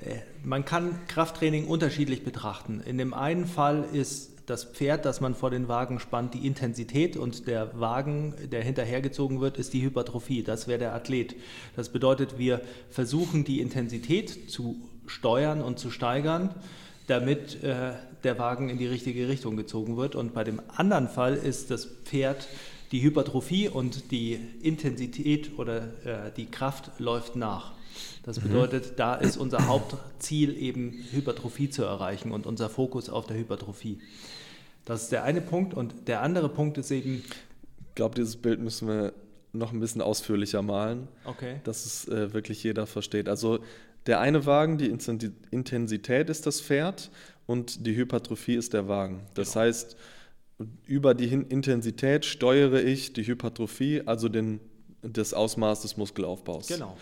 [0.00, 2.80] Äh, man kann Krafttraining unterschiedlich betrachten.
[2.80, 7.16] In dem einen Fall ist das Pferd, das man vor den Wagen spannt, die Intensität
[7.16, 10.42] und der Wagen, der hinterhergezogen wird, ist die Hypertrophie.
[10.42, 11.36] Das wäre der Athlet.
[11.76, 14.76] Das bedeutet, wir versuchen die Intensität zu
[15.06, 16.54] steuern und zu steigern,
[17.06, 20.14] damit äh, der Wagen in die richtige Richtung gezogen wird.
[20.14, 22.48] Und bei dem anderen Fall ist das Pferd
[22.92, 27.73] die Hypertrophie und die Intensität oder äh, die Kraft läuft nach.
[28.24, 33.36] Das bedeutet, da ist unser Hauptziel eben Hypertrophie zu erreichen und unser Fokus auf der
[33.36, 33.98] Hypertrophie.
[34.86, 35.74] Das ist der eine Punkt.
[35.74, 37.22] Und der andere Punkt ist eben,
[37.88, 39.12] Ich glaube, dieses Bild müssen wir
[39.52, 43.28] noch ein bisschen ausführlicher malen, okay, dass es äh, wirklich jeder versteht.
[43.28, 43.60] Also
[44.06, 47.10] der eine Wagen, die Inten- Intensität ist das Pferd
[47.46, 49.20] und die Hypertrophie ist der Wagen.
[49.34, 49.64] Das Genau.
[49.66, 49.96] heißt,
[50.86, 54.60] über die Intensität steuere ich die Hypertrophie, also den,
[55.02, 56.66] das Ausmaß des Muskelaufbaus.
[56.68, 56.96] genau.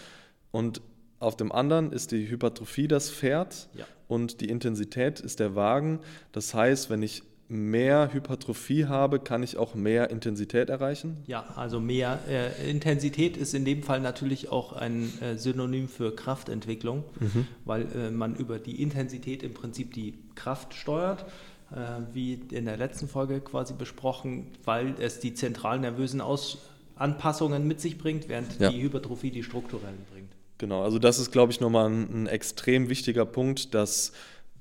[0.50, 0.82] Und
[1.22, 3.84] auf dem anderen ist die Hypertrophie das Pferd Ja.
[4.08, 6.00] und die Intensität ist der Wagen.
[6.32, 11.18] Das heißt, wenn ich mehr Hypertrophie habe, kann ich auch mehr Intensität erreichen.
[11.26, 16.16] Ja, also mehr äh, Intensität ist in dem Fall natürlich auch ein äh, Synonym für
[16.16, 17.04] Kraftentwicklung,
[17.66, 21.26] weil äh, man über die Intensität im Prinzip die Kraft steuert,
[21.72, 21.76] äh,
[22.14, 26.58] wie in der letzten Folge quasi besprochen, weil es die zentralnervösen Aus
[26.96, 28.70] Anpassungen mit sich bringt, während Ja.
[28.70, 30.21] die Hypertrophie die strukturellen bringt.
[30.62, 34.12] Genau, also das ist, glaube ich, nochmal ein, ein extrem wichtiger Punkt, dass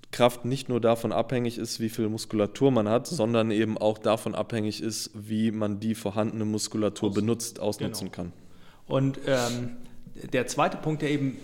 [0.10, 4.34] Kraft nicht nur davon abhängig ist, wie viel Muskulatur man hat, sondern eben auch davon
[4.34, 8.16] abhängig ist, wie man die vorhandene Muskulatur Aus- benutzt, ausnutzen genau.
[8.16, 8.34] kann.
[8.88, 9.78] Und ähm,
[10.34, 11.38] der zweite Punkt, der eben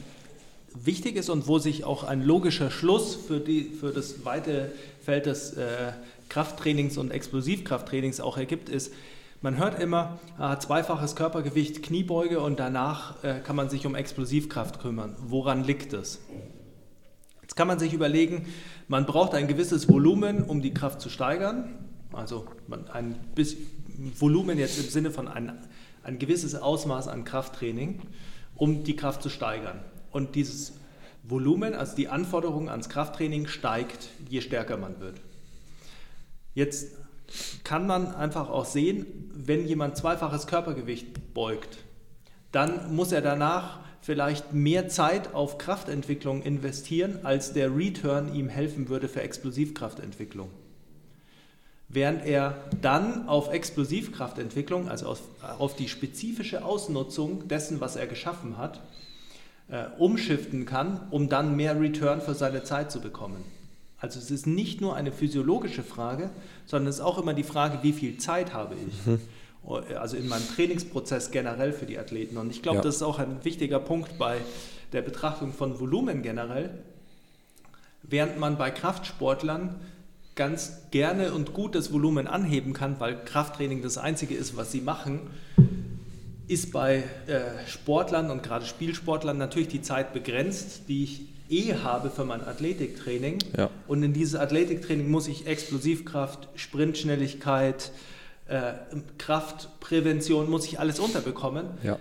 [0.74, 4.72] wichtig ist und wo sich auch ein logischer Schluss für, die, für das weite
[5.06, 5.91] Feld des äh,
[6.30, 8.91] Krafttrainings und Explosivkrafttrainings auch ergibt, ist,
[9.47, 14.81] man hört immer, ah, zweifaches Körpergewicht, Kniebeuge und danach äh, kann man sich um Explosivkraft
[14.81, 15.15] kümmern.
[15.21, 16.19] Woran liegt es?
[17.41, 18.47] Jetzt kann man sich überlegen,
[18.89, 21.75] man braucht ein gewisses Volumen, um die Kraft zu steigern.
[22.12, 22.45] Also
[22.91, 23.15] ein
[24.19, 25.57] Volumen jetzt im Sinne von ein,
[26.03, 28.01] ein gewisses Ausmaß an Krafttraining,
[28.53, 29.79] um die Kraft zu steigern.
[30.12, 30.73] Und dieses
[31.23, 35.21] Volumen, also die Anforderung ans Krafttraining steigt, je stärker man wird.
[36.53, 36.97] Jetzt
[37.63, 41.77] kann man einfach auch sehen, wenn jemand zweifaches Körpergewicht beugt,
[42.51, 48.89] dann muss er danach vielleicht mehr Zeit auf Kraftentwicklung investieren, als der Return ihm helfen
[48.89, 50.49] würde für Explosivkraftentwicklung.
[51.89, 55.21] Während er dann auf Explosivkraftentwicklung, also auf,
[55.57, 58.81] auf die spezifische Ausnutzung dessen, was er geschaffen hat,
[59.69, 63.43] äh, umschiften kann, um dann mehr Return für seine Zeit zu bekommen.
[63.99, 66.29] Also es ist nicht nur eine physiologische Frage,
[66.65, 69.19] sondern es ist auch immer die Frage, wie viel Zeit habe ich.
[69.97, 72.38] Also in meinem Trainingsprozess generell für die Athleten.
[72.38, 72.83] Und ich glaube, Ja.
[72.83, 74.38] das ist auch ein wichtiger Punkt bei
[74.93, 76.69] der Betrachtung von Volumen generell.
[78.03, 79.75] Während man bei Kraftsportlern
[80.36, 84.81] ganz gerne und gut das Volumen anheben kann, weil Krafttraining das Einzige ist, was sie
[84.81, 85.21] machen,
[86.47, 92.10] ist bei äh, Sportlern und gerade Spielsportlern natürlich die Zeit begrenzt, die ich eh habe
[92.10, 93.39] für mein Athletiktraining.
[93.57, 93.69] Ja.
[93.88, 97.91] Und in dieses Athletiktraining muss ich Explosivkraft, Sprintschnelligkeit,
[98.47, 98.73] äh,
[99.17, 101.65] Kraftprävention, muss ich alles unterbekommen.
[101.83, 101.99] Ja.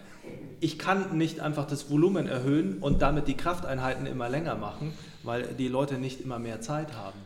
[0.60, 5.42] Ich kann nicht einfach das Volumen erhöhen und damit die Krafteinheiten immer länger machen, weil
[5.58, 7.18] die Leute nicht immer mehr Zeit haben.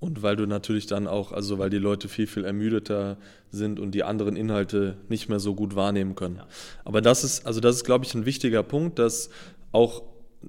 [0.00, 3.16] Und weil du natürlich dann auch, also weil die Leute viel, viel ermüdeter
[3.50, 6.36] sind und die anderen Inhalte nicht mehr so gut wahrnehmen können.
[6.36, 6.46] Ja.
[6.84, 9.28] Aber das ist, also das ist, glaube ich, ein wichtiger Punkt, dass
[9.72, 10.02] auch,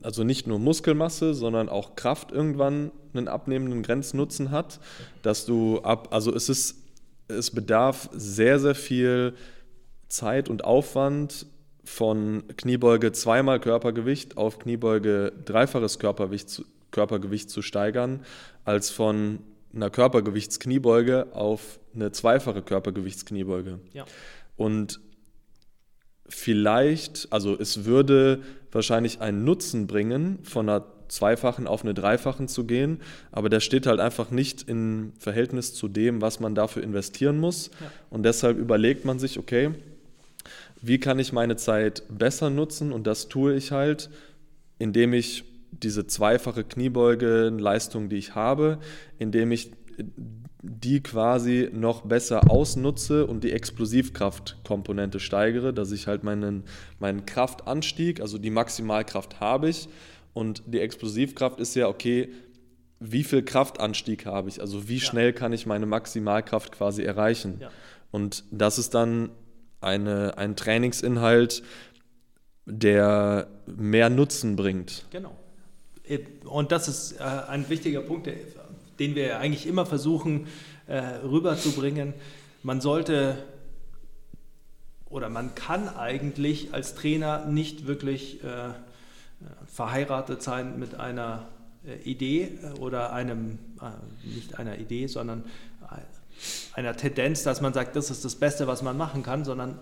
[0.04, 4.80] also nicht nur Muskelmasse, sondern auch Kraft irgendwann einen abnehmenden Grenznutzen hat,
[5.21, 6.84] dass du ab, also es ist,
[7.28, 9.34] es bedarf sehr, sehr viel
[10.08, 11.45] Zeit und Aufwand
[11.84, 18.21] von Kniebeuge zweimal Körpergewicht auf Kniebeuge dreifaches Körpergewicht zu, Körpergewicht zu steigern,
[18.65, 19.39] als von
[19.73, 23.80] einer Körpergewichtskniebeuge auf eine zweifache Körpergewichtskniebeuge.
[23.93, 24.06] Ja.
[24.58, 24.99] Und
[26.29, 28.39] vielleicht, also es würde
[28.71, 33.87] wahrscheinlich einen Nutzen bringen, von einer zweifachen auf eine dreifachen zu gehen, aber der steht
[33.87, 37.71] halt einfach nicht im Verhältnis zu dem, was man dafür investieren muss.
[37.81, 37.91] Ja.
[38.11, 39.71] Und deshalb überlegt man sich, okay,
[40.81, 42.91] wie kann ich meine Zeit besser nutzen?
[42.91, 44.09] Und das tue ich halt,
[44.77, 48.79] indem ich diese zweifache Kniebeuge-Leistung, die ich habe,
[49.17, 49.71] indem ich
[50.61, 56.63] die quasi noch besser ausnutze und die Explosivkraftkomponente steigere, dass ich halt meinen,
[56.99, 59.87] meinen Kraftanstieg, also die Maximalkraft habe ich
[60.33, 62.29] und die Explosivkraft ist ja, okay,
[62.99, 65.01] wie viel Kraftanstieg habe ich, also wie ja.
[65.01, 67.57] schnell kann ich meine Maximalkraft quasi erreichen.
[67.61, 67.71] Ja.
[68.11, 69.29] Und das ist dann
[69.79, 71.63] eine, ein Trainingsinhalt,
[72.65, 75.05] der mehr Nutzen bringt.
[75.11, 75.35] Genau.
[76.43, 78.27] Und das ist äh, ein wichtiger Punkt,
[78.99, 80.47] den wir eigentlich immer versuchen
[80.88, 82.13] äh, rüberzubringen.
[82.63, 83.38] Man sollte
[85.09, 88.69] oder man kann eigentlich als Trainer nicht wirklich äh,
[89.65, 91.47] verheiratet sein mit einer
[92.03, 93.57] Idee oder einem,
[94.23, 95.45] nicht einer Idee, sondern
[96.73, 99.79] einer Tendenz, dass man sagt, das ist das Beste, was man machen kann, sondern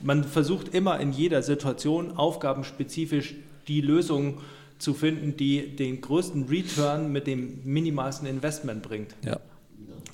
[0.00, 3.34] man versucht immer in jeder Situation aufgabenspezifisch
[3.68, 4.42] die Lösung zu
[4.82, 9.14] zu finden, die den größten Return mit dem minimalsten Investment bringt.
[9.24, 9.38] Ja.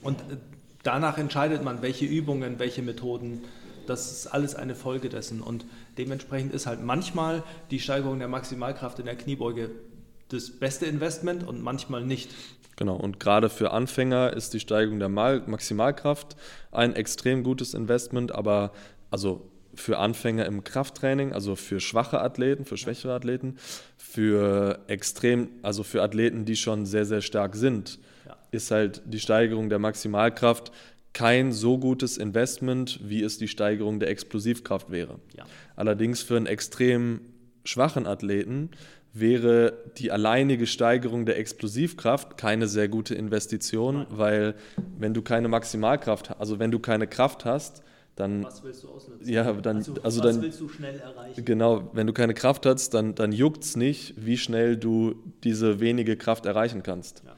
[0.03, 0.37] Und äh,
[0.83, 3.45] danach entscheidet man, welche Übungen, welche Methoden.
[3.87, 5.41] Das ist alles eine Folge dessen.
[5.41, 5.65] Und
[5.97, 9.71] dementsprechend ist halt manchmal die Steigerung der Maximalkraft in der Kniebeuge
[10.29, 12.31] das beste Investment und manchmal nicht.
[12.77, 16.37] Genau, und gerade für Anfänger ist die Steigerung der Maximalkraft
[16.71, 18.73] ein extrem gutes Investment, aber
[19.11, 23.57] also für Anfänger im Krafttraining, also für schwache Athleten, für schwächere Athleten,
[23.97, 28.37] für extrem, also für Athleten, die schon sehr, sehr stark sind, ja.
[28.51, 30.73] ist halt die Steigerung der Maximalkraft
[31.13, 35.19] kein so gutes Investment, wie es die Steigerung der Explosivkraft wäre.
[35.37, 35.45] Ja.
[35.75, 37.21] Allerdings für einen extrem
[37.65, 38.71] schwachen Athleten
[39.13, 44.07] wäre die alleinige Steigerung der Explosivkraft keine sehr gute Investition, Nein.
[44.11, 44.55] weil
[44.99, 47.83] wenn du keine Maximalkraft, also wenn du keine Kraft hast,
[48.19, 48.45] dann.
[48.45, 49.29] Was willst du ausnutzen?
[49.29, 49.77] Ja, dann.
[49.79, 51.45] Also, also was dann, willst du schnell erreichen?
[51.45, 55.81] Genau, wenn du keine Kraft hast, dann, dann juckt es nicht, wie schnell du diese
[55.81, 57.23] wenige Kraft erreichen kannst.
[57.25, 57.37] Ja.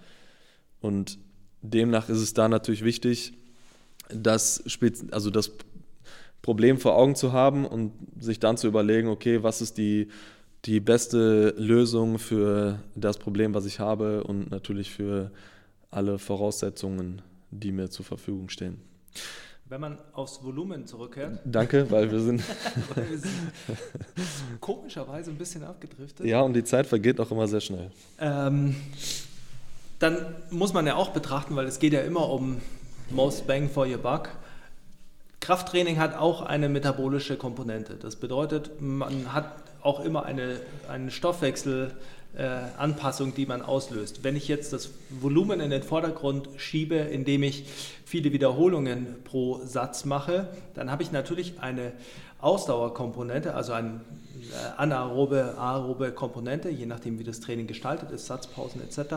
[0.80, 1.18] Und
[1.62, 3.34] demnach ist es da natürlich wichtig,
[4.08, 4.62] das,
[5.10, 5.52] also das
[6.42, 10.08] Problem vor Augen zu haben und sich dann zu überlegen, okay, was ist die,
[10.64, 15.30] die beste Lösung für das Problem, was ich habe und natürlich für
[15.90, 18.78] alle Voraussetzungen, die mir zur Verfügung stehen.
[19.70, 21.38] Wenn man aufs Volumen zurückkehrt.
[21.44, 22.42] Danke, weil wir sind,
[22.96, 23.52] weil wir sind
[24.60, 26.26] komischerweise ein bisschen abgedriftet.
[26.26, 27.92] Ja, und die Zeit vergeht auch immer sehr schnell.
[28.18, 28.74] Ähm,
[30.00, 32.60] dann muss man ja auch betrachten, weil es geht ja immer um
[33.10, 34.30] Most Bang for your Buck.
[35.38, 37.94] Krafttraining hat auch eine metabolische Komponente.
[37.94, 39.52] Das bedeutet, man hat
[39.82, 41.92] auch immer eine, einen Stoffwechsel,
[42.36, 42.42] äh,
[42.78, 44.22] Anpassung, die man auslöst.
[44.22, 47.64] Wenn ich jetzt das Volumen in den Vordergrund schiebe, indem ich
[48.04, 51.92] viele Wiederholungen pro Satz mache, dann habe ich natürlich eine
[52.40, 54.00] Ausdauerkomponente, also eine
[54.40, 59.14] äh, anaerobe, aerobe Komponente, je nachdem wie das Training gestaltet ist, Satzpausen etc.,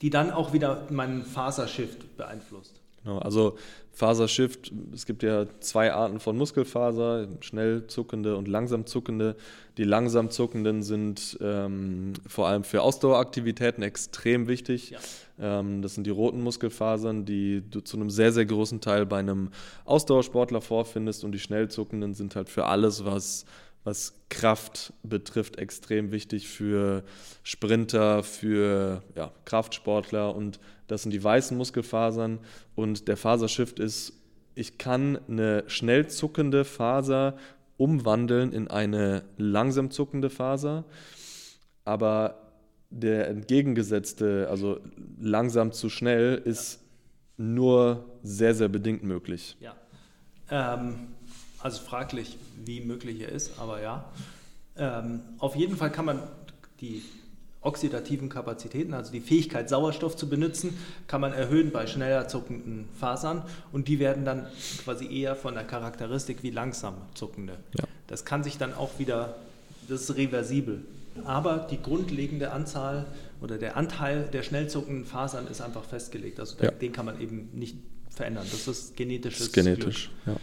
[0.00, 2.80] die dann auch wieder meinen Fasershift beeinflusst.
[3.02, 3.56] Genau, also
[3.94, 9.36] Fasershift, es gibt ja zwei Arten von Muskelfaser, schnell zuckende und langsam zuckende.
[9.76, 14.90] Die langsam zuckenden sind ähm, vor allem für Ausdaueraktivitäten extrem wichtig.
[14.90, 14.98] Ja.
[15.60, 19.18] Ähm, das sind die roten Muskelfasern, die du zu einem sehr, sehr großen Teil bei
[19.18, 19.50] einem
[19.84, 21.22] Ausdauersportler vorfindest.
[21.22, 23.44] Und die schnell zuckenden sind halt für alles, was
[23.84, 27.02] was Kraft betrifft, extrem wichtig für
[27.42, 30.60] Sprinter, für ja, Kraftsportler und
[30.92, 32.38] das sind die weißen Muskelfasern
[32.74, 34.12] und der Fasershift ist,
[34.54, 37.38] ich kann eine schnell zuckende Faser
[37.78, 40.84] umwandeln in eine langsam zuckende Faser,
[41.86, 42.42] aber
[42.90, 44.80] der entgegengesetzte, also
[45.18, 46.74] langsam zu schnell, ist
[47.38, 47.44] ja.
[47.46, 49.56] nur sehr, sehr bedingt möglich.
[49.60, 49.74] Ja.
[50.50, 51.14] Ähm,
[51.60, 54.12] also fraglich, wie möglich er ist, aber ja.
[54.76, 56.22] Ähm, auf jeden Fall kann man
[56.82, 57.02] die
[57.62, 63.42] oxidativen Kapazitäten, also die Fähigkeit, Sauerstoff zu benutzen, kann man erhöhen bei schneller zuckenden Fasern
[63.72, 64.46] und die werden dann
[64.84, 67.58] quasi eher von der Charakteristik wie langsam zuckende.
[67.78, 67.84] Ja.
[68.08, 69.36] Das kann sich dann auch wieder,
[69.88, 70.82] das ist reversibel.
[71.24, 73.06] Aber die grundlegende Anzahl
[73.40, 76.40] oder der Anteil der schnell zuckenden Fasern ist einfach festgelegt.
[76.40, 76.70] Also Ja.
[76.70, 77.76] den kann man eben nicht
[78.10, 78.46] verändern.
[78.50, 80.10] Das ist genetisches Das ist genetisch.
[80.26, 80.36] Ja.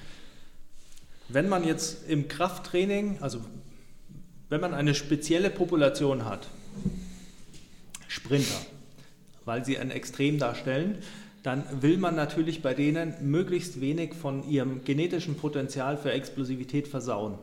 [1.27, 3.41] wenn man jetzt im Krafttraining, also
[4.49, 6.47] wenn man eine spezielle Population hat,
[8.09, 8.59] Sprinter,
[9.45, 10.97] weil sie ein Extrem darstellen,
[11.43, 17.35] dann will man natürlich bei denen möglichst wenig von ihrem genetischen Potenzial für Explosivität versauen.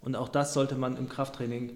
[0.00, 1.70] Und auch das sollte man im Krafttraining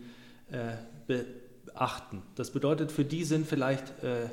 [0.51, 0.73] äh,
[1.07, 2.23] beachten.
[2.35, 4.29] Das bedeutet, für die sind vielleicht äh,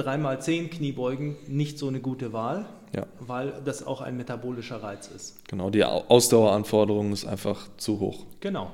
[0.00, 3.06] 3x10 Kniebeugen nicht so eine gute Wahl, Ja.
[3.20, 5.36] weil das auch ein metabolischer Reiz ist.
[5.48, 8.24] Genau, die Au- Ausdaueranforderung ist einfach zu hoch.
[8.40, 8.72] Genau.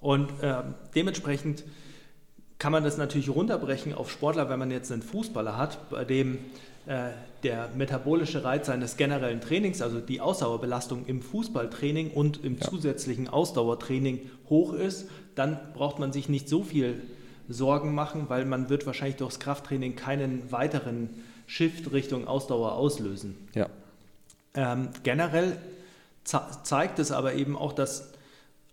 [0.00, 1.64] Und ähm, dementsprechend
[2.62, 6.38] kann man das natürlich runterbrechen auf Sportler, wenn man jetzt einen Fußballer hat, bei dem
[6.86, 7.08] äh,
[7.42, 12.68] der metabolische Reiz seines generellen Trainings, also die Ausdauerbelastung im Fußballtraining und im Ja.
[12.68, 17.02] zusätzlichen Ausdauertraining hoch ist, dann braucht man sich nicht so viel
[17.48, 21.10] Sorgen machen, weil man wird wahrscheinlich durchs Krafttraining keinen weiteren
[21.48, 23.34] Shift Richtung Ausdauer auslösen.
[23.56, 23.66] Ja.
[24.54, 25.56] Ähm, generell
[26.22, 28.12] ze zeigt es aber eben auch, dass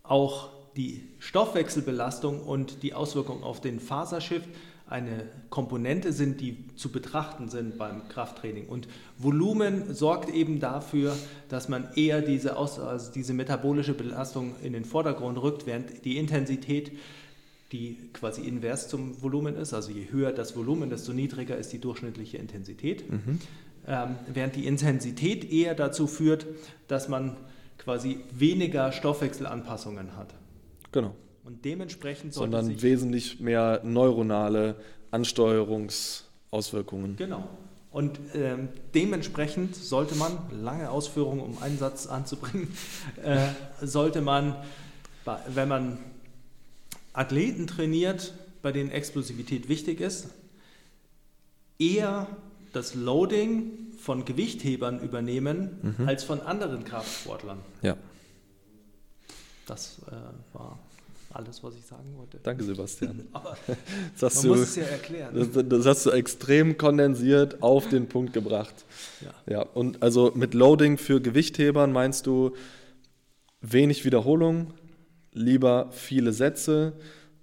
[0.03, 4.49] auch die Stoffwechselbelastung und die Auswirkungen auf den Fasershift
[4.87, 8.67] eine Komponente sind, die zu betrachten sind beim Krafttraining.
[8.67, 11.15] Und Volumen sorgt eben dafür,
[11.47, 16.17] dass man eher diese, Aus also diese metabolische Belastung in den Vordergrund rückt, während die
[16.17, 16.91] Intensität,
[17.71, 21.79] die quasi invers zum Volumen ist, also je höher das Volumen, desto niedriger ist die
[21.79, 23.03] durchschnittliche Intensität
[23.89, 26.45] ähm, während die Intensität eher dazu führt,
[26.87, 27.35] dass man
[27.77, 30.33] quasi weniger Stoffwechselanpassungen hat.
[30.91, 31.15] Genau.
[31.43, 34.75] Und dementsprechend sollte Sondern sich wesentlich mehr neuronale
[35.11, 37.15] Ansteuerungsauswirkungen.
[37.15, 37.47] genau.
[37.91, 42.71] Und ähm, dementsprechend sollte man, lange Ausführungen, um einen Satz anzubringen,
[43.23, 43.47] äh,
[43.81, 44.55] sollte man,
[45.47, 45.97] wenn man
[47.13, 50.27] Athleten trainiert, bei denen Explosivität wichtig ist,
[51.79, 52.27] eher
[52.73, 57.57] das Loading von Gewichthebern übernehmen als von anderen Kraftsportlern.
[57.81, 57.97] Ja,
[59.69, 60.79] Das äh, war
[61.31, 62.39] alles, was ich sagen wollte.
[62.41, 63.27] danke Sebastian.
[63.33, 63.55] Aber
[64.19, 65.35] Das hast, man du, muss es ja erklären.
[65.53, 68.73] das, das hast du extrem kondensiert auf den Punkt gebracht.
[69.21, 69.53] Ja.
[69.53, 72.53] Ja, und also mit Loading für Gewichthebern meinst du
[73.61, 74.73] wenig Wiederholung,
[75.33, 76.93] lieber viele Sätze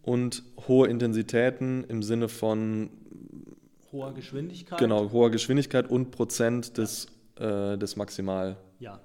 [0.02, 2.90] und hohe Intensitäten im Sinne von
[3.92, 4.78] Hoher Geschwindigkeit.
[4.78, 7.06] genau hoher Geschwindigkeit und Prozent des,
[7.38, 8.65] äh, des Maximalgewichtes.
[8.78, 9.00] Ja.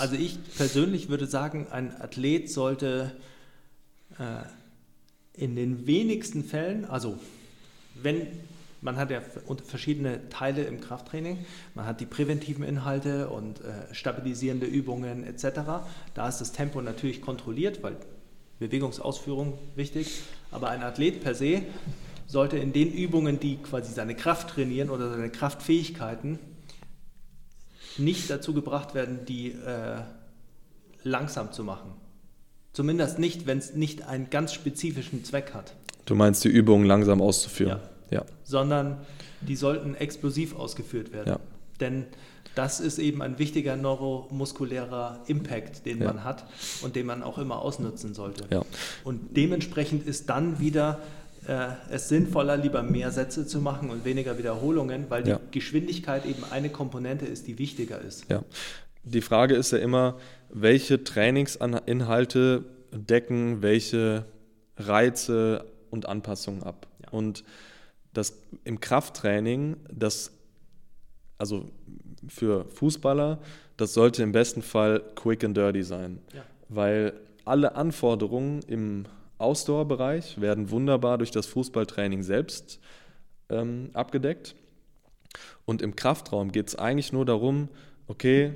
[0.00, 3.12] Also ich persönlich würde sagen, ein Athlet sollte
[4.18, 7.18] äh, in den wenigsten Fällen, also
[7.94, 8.26] wenn
[8.80, 9.20] man hat ja
[9.64, 11.38] verschiedene Teile im Krafttraining,
[11.74, 15.60] man hat die präventiven Inhalte und äh, stabilisierende Übungen etc.
[16.14, 17.96] Da ist das Tempo natürlich kontrolliert, weil
[18.58, 21.62] Bewegungsausführung wichtig, aber ein Athlet per se
[22.26, 26.38] sollte in den Übungen, die quasi seine Kraft trainieren oder seine Kraftfähigkeiten,
[27.98, 30.00] nicht dazu gebracht werden, die äh,
[31.02, 31.92] langsam zu machen.
[32.72, 35.74] Zumindest nicht, wenn es nicht einen ganz spezifischen Zweck hat,
[36.06, 37.80] du meinst die Übungen langsam auszuführen.
[38.10, 38.24] Ja.
[38.44, 38.98] sondern
[39.40, 41.28] die sollten explosiv ausgeführt werden.
[41.30, 41.40] Ja.
[41.80, 42.04] Denn
[42.54, 46.08] das ist eben ein wichtiger neuromuskulärer Impact, den Ja.
[46.12, 46.44] man hat
[46.82, 48.44] und den man auch immer ausnutzen sollte.
[48.50, 48.62] Ja.
[49.04, 51.00] Und dementsprechend ist dann wieder
[51.46, 55.38] äh, es sinnvoller, lieber mehr Sätze zu machen und weniger Wiederholungen, weil Ja.
[55.38, 58.30] die Geschwindigkeit eben eine Komponente ist, die wichtiger ist.
[58.30, 58.42] Ja.
[59.04, 60.18] Die Frage ist ja immer,
[60.50, 64.24] welche Trainingsinhalte decken welche
[64.76, 66.86] Reize und Anpassungen ab.
[67.02, 67.10] Ja.
[67.10, 67.42] Und
[68.12, 70.30] das im Krafttraining, das
[71.38, 71.66] also
[72.28, 73.38] für Fußballer,
[73.76, 76.42] das sollte im besten Fall quick and dirty sein, Ja.
[76.68, 79.06] weil alle Anforderungen im
[79.42, 82.80] Ausdauerbereich werden wunderbar durch das Fußballtraining selbst
[83.48, 84.54] ähm, abgedeckt.
[85.64, 87.68] Und im Kraftraum geht es eigentlich nur darum,
[88.06, 88.52] okay,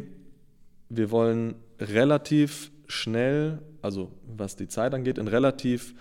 [0.88, 5.95] wir wollen relativ schnell, also was die Zeit angeht, in relativ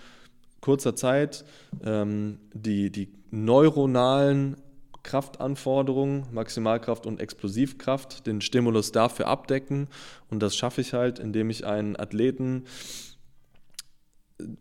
[0.60, 1.44] kurzer Zeit
[1.84, 4.56] ähm, die, die neuronalen
[5.02, 9.86] Kraftanforderungen, Maximalkraft und Explosivkraft, den Stimulus dafür abdecken.
[10.30, 12.64] Und das schaffe ich halt, indem ich einen Athleten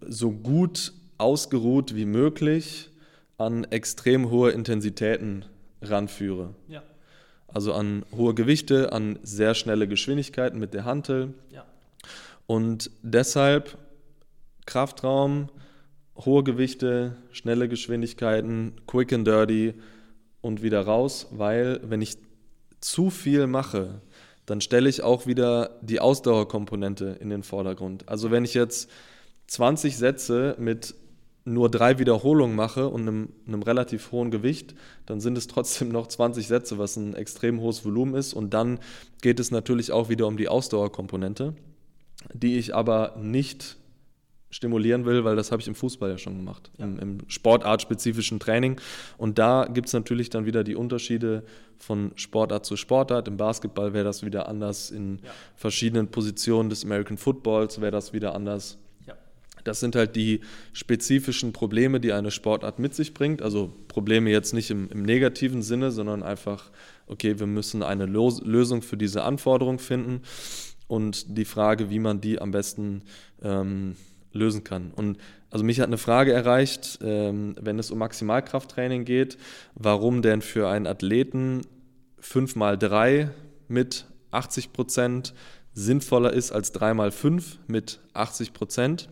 [0.02, 2.90] so gut ausgeruht wie möglich
[3.38, 5.46] an extrem hohe Intensitäten
[5.82, 6.56] ranführe.
[6.68, 6.84] Ja.
[7.48, 11.34] Also an hohe Gewichte, an sehr schnelle Geschwindigkeiten mit der Hantel.
[11.52, 11.66] Ja.
[12.48, 13.78] Und deshalb
[14.66, 15.50] Kraftraum
[16.18, 19.74] hohe Gewichte, schnelle Geschwindigkeiten, quick and dirty
[20.42, 22.18] und wieder raus, weil wenn ich
[22.80, 24.02] zu viel mache,
[24.46, 28.08] dann stelle ich auch wieder die Ausdauerkomponente in den Vordergrund.
[28.08, 28.90] Also wenn ich jetzt
[29.48, 30.96] 20 Sätze mit
[31.46, 34.74] nur drei Wiederholungen mache und einem, einem, relativ hohen Gewicht,
[35.06, 38.34] dann sind es trotzdem noch 20 Sätze, was ein extrem hohes Volumen ist.
[38.34, 38.80] Und dann
[39.22, 41.54] geht es natürlich auch wieder um die Ausdauerkomponente,
[42.34, 43.78] die ich aber nicht
[44.50, 46.86] stimulieren will, weil das habe ich im Fußball ja schon gemacht, ja.
[46.86, 48.80] im, im sportartspezifischen Training.
[49.18, 51.44] Und da gibt es natürlich dann wieder die Unterschiede
[51.78, 53.28] von Sportart zu Sportart.
[53.28, 55.30] Im Basketball wäre das wieder anders, in ja.
[55.56, 58.80] verschiedenen Positionen des American Footballs wäre das wieder anders.
[59.66, 60.40] Das sind halt die
[60.72, 63.42] spezifischen Probleme, die eine Sportart mit sich bringt.
[63.42, 66.72] Also Probleme jetzt nicht im, im negativen Sinne, sondern einfach,
[67.08, 70.22] okay, wir müssen eine Los Lösung für diese Anforderung finden
[70.88, 73.02] und die Frage, wie man die am besten
[73.42, 73.96] ähm,
[74.32, 74.92] lösen kann.
[74.96, 75.18] Und
[75.50, 79.38] also mich hat eine Frage erreicht, ähm, wenn es um Maximalkrafttraining geht,
[79.74, 81.62] warum denn für einen Athleten
[82.20, 83.30] 5 mal 3
[83.68, 85.34] mit 80 Prozent
[85.74, 89.10] sinnvoller ist als 3 mal 5 mit 80 Prozent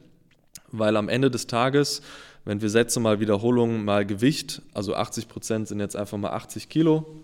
[0.73, 2.01] weil am Ende des Tages,
[2.43, 6.67] wenn wir Sätze mal Wiederholungen mal Gewicht, also 80 Prozent sind jetzt einfach mal 80
[6.67, 7.23] Kilo,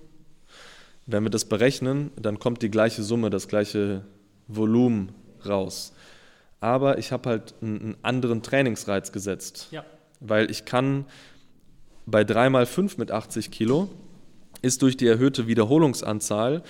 [1.07, 4.05] wenn wir das berechnen, dann kommt die gleiche Summe, das gleiche
[4.47, 5.11] Volumen
[5.45, 5.93] raus.
[6.61, 9.83] Aber ich habe halt einen anderen Trainingsreiz gesetzt, ja.
[10.19, 11.05] weil ich kann
[12.05, 13.89] bei 3 mal 5 mit 80 Kilo
[14.61, 16.61] ist durch die erhöhte Wiederholungsanzahl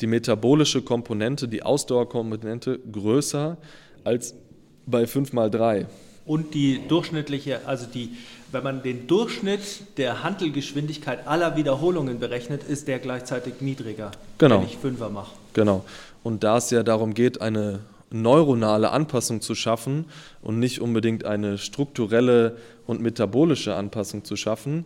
[0.00, 3.56] die metabolische Komponente, die Ausdauerkomponente größer
[4.04, 4.36] als
[4.86, 5.86] bei 5 mal 3
[6.28, 8.10] und die durchschnittliche, also die,
[8.52, 9.60] wenn man den Durchschnitt
[9.96, 14.60] der Handelgeschwindigkeit aller Wiederholungen berechnet, ist der gleichzeitig niedriger, genau.
[14.60, 15.32] wenn ich Fünfer mache.
[15.54, 15.84] Genau.
[16.22, 20.04] Und da es ja darum geht, eine neuronale Anpassung zu schaffen
[20.42, 24.84] und nicht unbedingt eine strukturelle und metabolische Anpassung zu schaffen,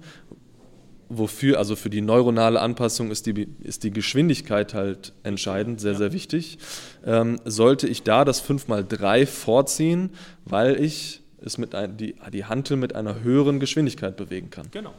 [1.08, 5.98] wofür, also für die neuronale Anpassung ist die, ist die Geschwindigkeit halt entscheidend, sehr, ja.
[5.98, 6.58] sehr wichtig,
[7.04, 10.10] ähm, sollte ich da das 5x3 vorziehen,
[10.44, 14.68] weil ich es mit ein, die, die Hantel mit einer höheren Geschwindigkeit bewegen kann.
[14.70, 14.94] Genau.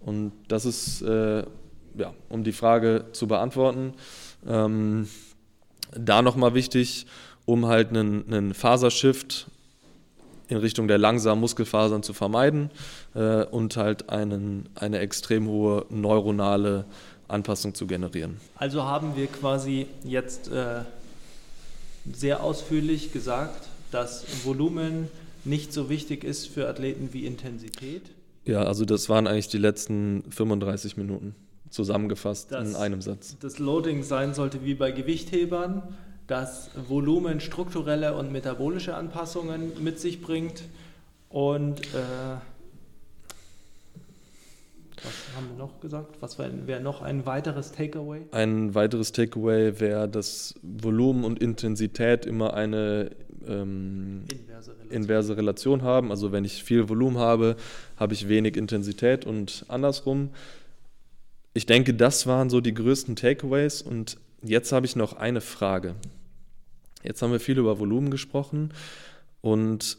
[0.00, 1.44] Und das ist, äh,
[1.96, 3.94] ja, um die Frage zu beantworten,
[4.46, 5.08] ähm,
[5.96, 7.06] da nochmal wichtig,
[7.46, 9.46] um halt einen, einen Fasershift
[10.48, 12.70] in Richtung der langsamen Muskelfasern zu vermeiden
[13.14, 16.84] äh, und halt einen, eine extrem hohe neuronale
[17.28, 18.38] Anpassung zu generieren.
[18.56, 20.80] Also haben wir quasi jetzt äh,
[22.12, 25.08] sehr ausführlich gesagt, dass Volumen
[25.44, 28.02] nicht so wichtig ist für Athleten wie Intensität?
[28.44, 31.34] Ja, also das waren eigentlich die letzten 35 Minuten
[31.70, 33.36] zusammengefasst dass in einem Satz.
[33.40, 35.82] Das Loading sein sollte wie bei Gewichthebern,
[36.26, 40.64] dass Volumen strukturelle und metabolische Anpassungen mit sich bringt
[41.28, 42.36] und äh,
[45.04, 46.16] was haben wir noch gesagt?
[46.20, 48.22] Was wäre wär noch ein weiteres Takeaway?
[48.30, 53.10] Ein weiteres Takeaway wäre, dass Volumen und Intensität immer eine
[53.48, 54.90] ähm, inverse, Relation.
[54.90, 55.82] inverse, Relation.
[55.82, 56.10] haben.
[56.10, 57.56] Also wenn ich viel Volumen habe,
[57.96, 60.30] habe ich wenig Intensität und andersrum.
[61.52, 65.94] Ich denke, das waren so die größten Takeaways und jetzt habe ich noch eine Frage.
[67.02, 68.72] Jetzt haben wir viel über Volumen gesprochen
[69.40, 69.98] und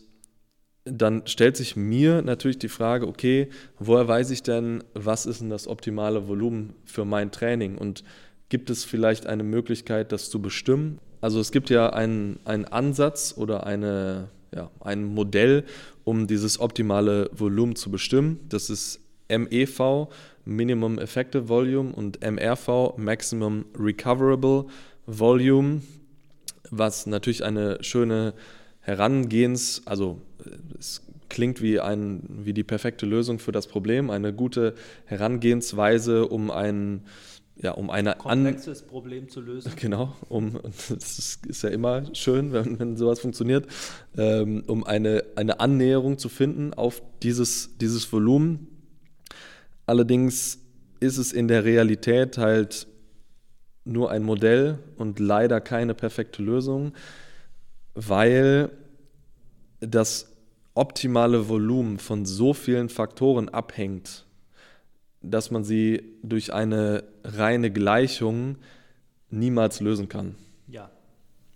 [0.86, 5.50] dann stellt sich mir natürlich die Frage, okay, woher weiß ich denn, was ist denn
[5.50, 8.04] das optimale Volumen für mein Training und
[8.50, 11.00] gibt es vielleicht eine Möglichkeit, das zu bestimmen?
[11.26, 15.64] Also es gibt ja einen, einen Ansatz oder eine, ja, ein Modell,
[16.04, 18.42] um dieses optimale Volumen zu bestimmen.
[18.48, 20.08] Das ist MEV,
[20.46, 24.68] Minimum Effective Volume, und MRV, Maximum Recoverable
[25.08, 25.82] Volume,
[26.70, 28.36] was natürlich eine schöne
[28.82, 30.22] Herangehens, also
[30.78, 36.52] es klingt wie, ein, wie die perfekte Lösung für das Problem, eine gute Herangehensweise, um
[36.52, 37.02] ein
[37.58, 39.72] ja, um eine komplexes An Problem zu lösen.
[39.80, 43.68] Genau, um das ist ja immer schön, wenn, wenn sowas funktioniert,
[44.18, 48.68] ähm, um eine, eine Annäherung zu finden auf dieses, dieses Volumen.
[49.86, 50.60] Allerdings
[51.00, 52.88] ist es in der Realität halt
[53.86, 56.94] nur ein Modell und leider keine perfekte Lösung,
[57.94, 58.72] weil
[59.80, 60.32] das
[60.74, 64.25] optimale Volumen von so vielen Faktoren abhängt
[65.30, 68.58] dass man sie durch eine reine Gleichung
[69.30, 70.36] niemals lösen kann.
[70.68, 70.90] Ja,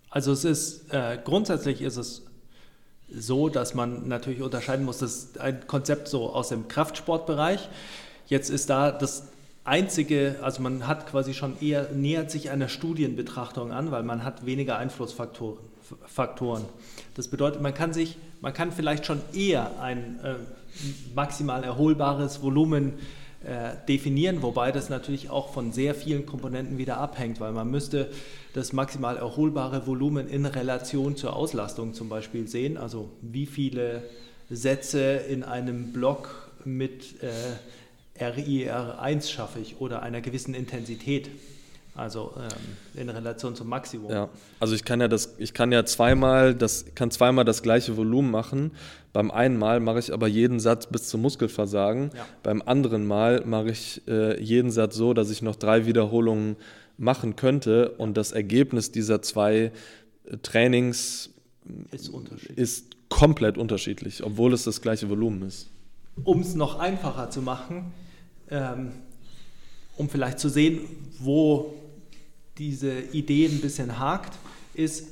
[0.09, 2.26] also es ist äh, grundsätzlich ist es
[3.11, 7.70] so, dass man natürlich unterscheiden muss, das ist ein Konzept so aus dem Kraftsportbereich.
[8.28, 9.30] Jetzt ist da das
[9.63, 14.45] einzige, also man hat quasi schon eher nähert sich einer Studienbetrachtung an, weil man hat
[14.45, 15.57] weniger Einflussfaktoren
[16.05, 16.65] Faktoren.
[17.15, 20.36] Das bedeutet, man kann sich, man kann vielleicht schon eher ein äh,
[21.15, 22.93] maximal erholbares Volumen
[23.88, 28.10] definieren, wobei das natürlich auch von sehr vielen Komponenten wieder abhängt, weil man müsste
[28.54, 34.04] das maximal erholbare Volumen in Relation zur Auslastung zum Beispiel sehen, also wie viele
[34.50, 41.30] Sätze in einem Block mit äh, RIR1 schaffe ich oder einer gewissen Intensität.
[42.00, 44.10] Also ähm, in Relation zum Maximum.
[44.10, 44.30] Ja,
[44.62, 48.32] also ich kann ja das, ich kann ja zweimal das, kann zweimal das gleiche Volumen
[48.32, 48.72] machen.
[49.12, 52.12] Beim einen Mal mache ich aber jeden Satz bis zum Muskelversagen.
[52.16, 52.26] Ja.
[52.41, 56.56] Beim anderen Mal mache ich äh, jeden Satz so, dass ich noch drei Wiederholungen
[56.97, 57.89] machen könnte.
[57.97, 59.74] Und das Ergebnis dieser zwei
[60.24, 61.32] äh, Trainings
[61.91, 62.12] ist,
[62.56, 65.68] ist komplett unterschiedlich, obwohl es das gleiche Volumen ist.
[66.24, 67.91] Um es noch einfacher zu machen,
[68.50, 68.93] ähm,
[69.97, 70.80] um vielleicht zu sehen,
[71.20, 71.74] wo
[72.60, 74.38] diese Idee ein bisschen hakt,
[74.74, 75.07] ist,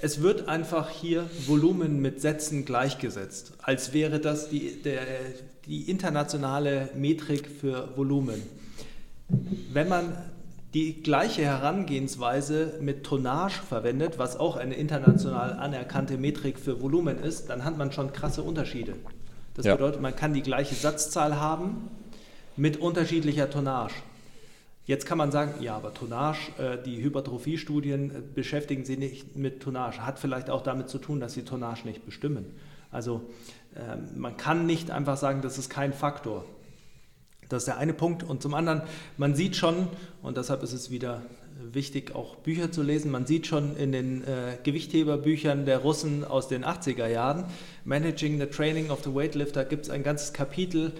[0.00, 5.02] es wird einfach hier Volumen mit Sätzen gleichgesetzt, als wäre das die, der,
[5.66, 8.40] die internationale Metrik für Volumen.
[9.72, 10.12] Wenn man
[10.74, 17.48] die gleiche Herangehensweise mit Tonnage verwendet, was auch eine international anerkannte Metrik für Volumen ist,
[17.50, 18.94] dann hat man schon krasse Unterschiede.
[19.54, 19.74] Das ja.
[19.74, 21.88] bedeutet, man kann die gleiche Satzzahl haben
[22.56, 23.94] mit unterschiedlicher Tonnage.
[24.88, 29.60] Jetzt kann man sagen, ja, aber Tonnage, äh, die Hypertrophie-Studien äh, beschäftigen sich nicht mit
[29.60, 30.06] Tonnage.
[30.06, 32.46] Hat vielleicht auch damit zu tun, dass sie Tonnage nicht bestimmen.
[32.90, 33.20] Also
[33.76, 36.46] ähm, man kann nicht einfach sagen, das ist kein Faktor.
[37.50, 38.22] Das ist der eine Punkt.
[38.22, 38.80] Und zum anderen,
[39.18, 39.88] man sieht schon,
[40.22, 41.20] und deshalb ist es wieder
[41.70, 46.48] wichtig, auch Bücher zu lesen, man sieht schon in den äh, Gewichtheberbüchern der Russen aus
[46.48, 47.44] den 80er Jahren,
[47.84, 50.94] Managing the Training of the Weightlifter, gibt es ein ganzes Kapitel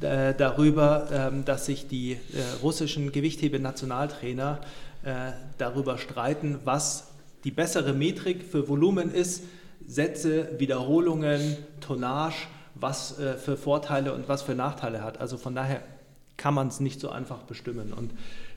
[0.00, 2.18] darüber, ähm, dass sich die äh,
[2.62, 4.60] russischen Gewichthebe-Nationaltrainer
[5.04, 7.08] äh, darüber streiten, was
[7.44, 9.44] die bessere Metrik für Volumen ist,
[9.86, 15.20] Sätze, Wiederholungen, Tonnage, was für Vorteile und was für Nachteile hat.
[15.20, 15.82] Also von daher
[16.38, 17.92] kann man es nicht so einfach bestimmen.
[17.92, 18.12] Und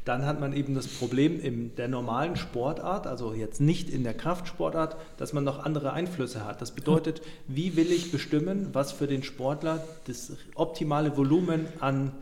[0.08, 4.14] dann hat man eben das Problem in der normalen Sportart, also jetzt nicht in der
[4.14, 6.62] Kraftsportart, dass man noch andere Einflüsse hat.
[6.62, 12.14] Das bedeutet, wie will ich bestimmen, was für den Sportler das optimale Volumen an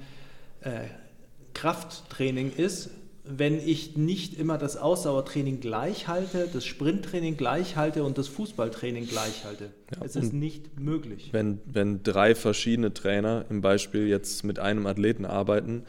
[0.61, 0.85] äh,
[1.53, 2.89] Krafttraining ist,
[3.27, 9.07] wenn ich nicht immer das Ausdauertraining gleich halte, das Sprinttraining gleich halte und das Fußballtraining
[9.07, 9.71] gleich halte.
[9.95, 11.29] Ja, es ist nicht möglich.
[11.31, 15.85] Wenn, wenn drei verschiedene Trainer im Beispiel jetzt mit einem Athleten arbeiten,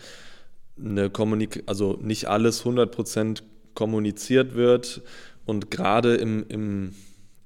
[0.78, 3.42] eine Kommunik also nicht alles 100%
[3.74, 5.02] kommuniziert wird
[5.44, 6.94] und gerade im, im,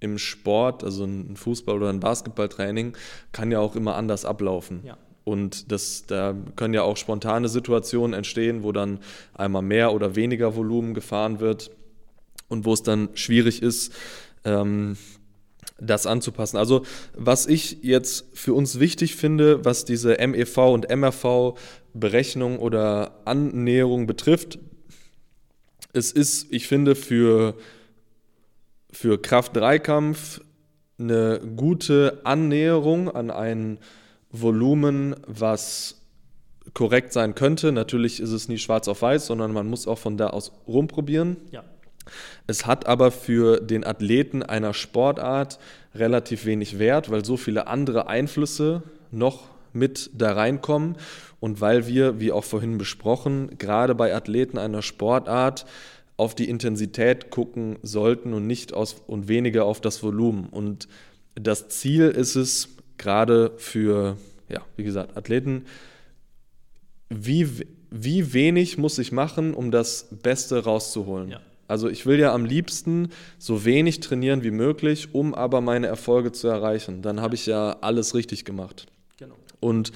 [0.01, 2.97] im Sport, also ein Fußball- oder ein Basketballtraining,
[3.33, 4.81] kann ja auch immer anders ablaufen.
[4.85, 4.97] Ja.
[5.25, 9.01] Und das, da können ja auch spontane Situationen entstehen, wo dann
[9.35, 11.71] einmal mehr oder weniger Volumen gefahren wird
[12.49, 13.93] und wo es dann schwierig ist,
[14.45, 14.97] ähm,
[15.79, 16.57] das anzupassen.
[16.57, 21.55] Also was ich jetzt für uns wichtig finde, was diese MEV und MRV
[21.95, 24.59] Berechnung oder Annäherung betrifft,
[25.93, 27.55] es ist, ich finde, für,
[28.93, 30.41] für Kraft-3-Kampf
[30.99, 33.79] eine gute Annäherung an ein
[34.31, 36.01] Volumen, was
[36.75, 37.73] korrekt sein könnte.
[37.73, 41.37] Natürlich ist es nie schwarz auf weiß, sondern man muss auch von da aus rumprobieren.
[41.51, 41.65] Ja.
[42.47, 45.59] Es hat aber für den Athleten einer Sportart
[45.95, 50.97] relativ wenig Wert, weil so viele andere Einflüsse noch mit da reinkommen
[51.41, 55.67] und weil wir, wie auch vorhin besprochen, gerade bei Athleten einer Sportart
[56.17, 60.49] auf die Intensität gucken sollten und nicht aus und weniger auf das Volumen.
[60.51, 60.87] Und
[61.35, 62.69] das Ziel ist es,
[62.99, 64.19] gerade für,
[64.51, 65.65] ja, wie gesagt, Athleten,
[67.09, 67.49] wie,
[67.91, 71.31] wie wenig muss ich machen, um das Beste rauszuholen?
[71.31, 71.41] Ja.
[71.67, 76.33] Also ich will ja am liebsten so wenig trainieren wie möglich, um aber meine Erfolge
[76.33, 77.01] zu erreichen.
[77.01, 78.87] Dann habe ich ja alles richtig gemacht.
[79.61, 79.93] Und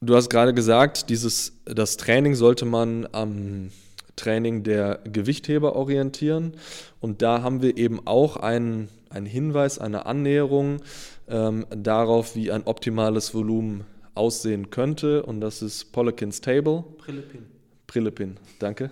[0.00, 3.70] du hast gerade gesagt, dieses, das Training sollte man am
[4.16, 6.52] Training der Gewichtheber orientieren.
[7.00, 10.80] Und da haben wir eben auch einen, einen Hinweis, eine Annäherung
[11.28, 13.84] ähm, darauf, wie ein optimales Volumen
[14.14, 15.22] aussehen könnte.
[15.24, 16.84] Und das ist Polakins Table.
[16.98, 17.46] Prilipin.
[17.86, 18.90] Prilipin, danke.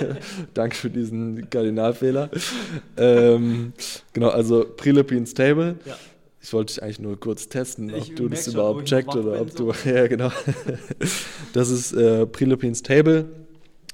[0.54, 2.30] danke für diesen Kardinalfehler.
[2.96, 3.72] ähm,
[4.12, 5.76] genau, also Prilipins Table.
[5.84, 5.96] Ja.
[6.42, 9.72] Ich wollte dich eigentlich nur kurz testen, ob du das überhaupt checkt oder ob du.
[9.72, 9.88] So.
[9.88, 10.32] ja, genau.
[11.52, 13.26] Das ist äh, Prilipins Table.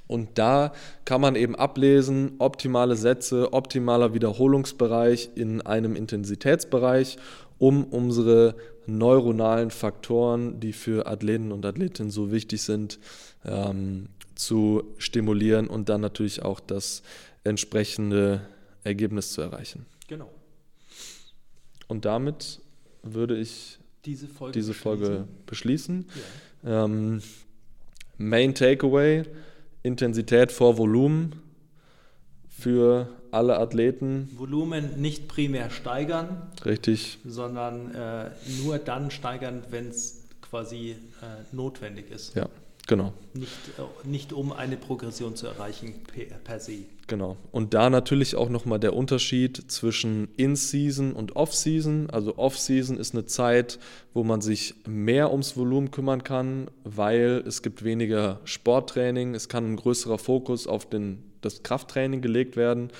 [0.07, 0.73] Und da
[1.05, 7.17] kann man eben ablesen, optimale Sätze, optimaler Wiederholungsbereich in einem Intensitätsbereich,
[7.59, 8.55] um unsere
[8.87, 12.97] neuronalen Faktoren, die für Athleten und Athletinnen so wichtig sind,
[13.45, 17.03] ähm, zu stimulieren und dann natürlich auch das
[17.43, 18.41] entsprechende
[18.83, 19.85] Ergebnis zu erreichen.
[20.07, 20.31] Genau.
[21.89, 22.61] Und damit
[23.03, 24.53] würde ich Diese Folge.
[24.53, 26.05] diese Folge beschließen.
[26.63, 26.85] Ja.
[26.85, 27.21] Ähm,
[28.17, 29.23] Main Takeaway,
[29.83, 31.35] Intensität vor Volumen
[32.47, 34.29] für alle Athleten.
[34.37, 38.29] Volumen nicht primär steigern, Richtig, sondern äh,
[38.63, 40.95] nur dann steigern, wenn es quasi äh,
[41.55, 42.35] notwendig ist.
[42.35, 42.49] ja,
[42.87, 43.13] genau.
[43.33, 46.85] Nicht, äh, nicht um eine Progression zu erreichen per, per se.
[47.09, 47.37] Genau.
[47.51, 52.11] Und da natürlich auch nochmal der Unterschied zwischen In-Season und Off-Season.
[52.11, 53.79] Also Off-Season ist eine Zeit,
[54.13, 59.71] wo man sich mehr ums Volumen kümmern kann, weil es gibt weniger Sporttraining, es kann
[59.71, 62.91] ein größerer Fokus auf den, das Krafttraining gelegt werden.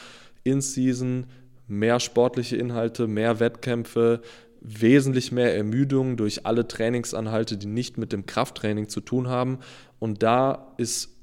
[0.43, 1.27] In-Season
[1.67, 4.21] mehr sportliche Inhalte, mehr Wettkämpfe,
[4.59, 9.59] wesentlich mehr Ermüdung durch alle Trainingsanhalte, die nicht mit dem Krafttraining zu tun haben.
[9.99, 11.15] Und da ist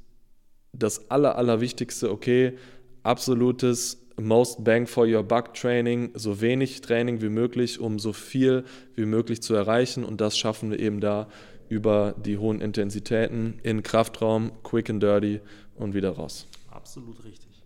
[0.72, 2.54] das Aller, Allerwichtigste, okay,
[3.06, 8.64] absolutes Most Bang for Your Buck Training, so wenig Training wie möglich, um so viel
[8.94, 10.04] wie möglich zu erreichen.
[10.04, 11.28] Und das schaffen wir eben da
[11.68, 15.40] über die hohen Intensitäten in Kraftraum, Quick and Dirty
[15.74, 16.46] und wieder raus.
[16.70, 17.62] Absolut richtig.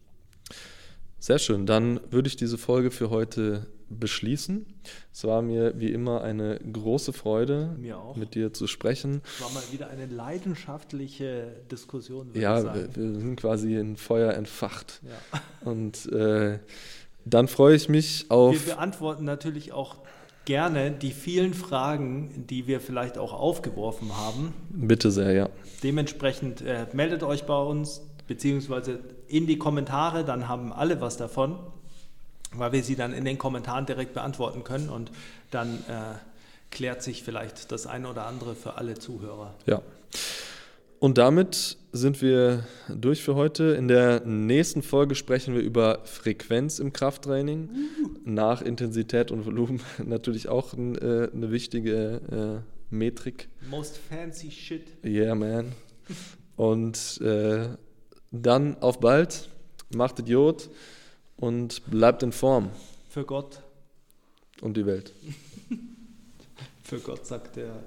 [1.19, 4.65] Sehr schön, dann würde ich diese Folge für heute beschließen.
[5.13, 7.77] Es war mir wie immer eine große Freude,
[8.15, 9.21] mit dir zu sprechen.
[9.25, 12.89] Es war mal wieder eine leidenschaftliche Diskussion, würde ich Ja, sagen.
[12.95, 15.03] wir, wir sind quasi in Feuer entfacht.
[15.03, 15.41] Ja.
[15.71, 16.59] Und äh,
[17.25, 18.67] dann freue ich mich auf.
[18.67, 19.97] Wir beantworten natürlich auch
[20.45, 24.55] gerne die vielen Fragen, die wir vielleicht auch aufgeworfen haben.
[24.71, 25.49] Bitte sehr, ja.
[25.83, 31.59] Dementsprechend äh, meldet euch bei uns, beziehungsweise in die Kommentare, dann haben alle was davon,
[32.53, 35.11] weil wir sie dann in den Kommentaren direkt beantworten können und
[35.51, 36.15] dann äh,
[36.71, 39.55] klärt sich vielleicht das eine oder andere für alle Zuhörer.
[39.67, 39.83] Ja.
[40.99, 43.73] Und damit sind wir durch für heute.
[43.73, 47.71] In der nächsten Folge sprechen wir über Frequenz im Krafttraining.
[48.25, 53.49] Nach Intensität und Volumen natürlich auch ein, äh, eine wichtige äh, Metrik.
[53.71, 54.83] Most fancy shit.
[55.03, 55.73] Yeah, man.
[56.57, 57.69] Und äh,
[58.31, 59.49] dann auf bald.
[59.93, 60.69] Macht Idiot
[61.41, 62.71] und bleibt in Form
[63.09, 63.63] Für Gott,
[64.61, 65.13] und die Welt.
[66.85, 67.83] für Gott sagt der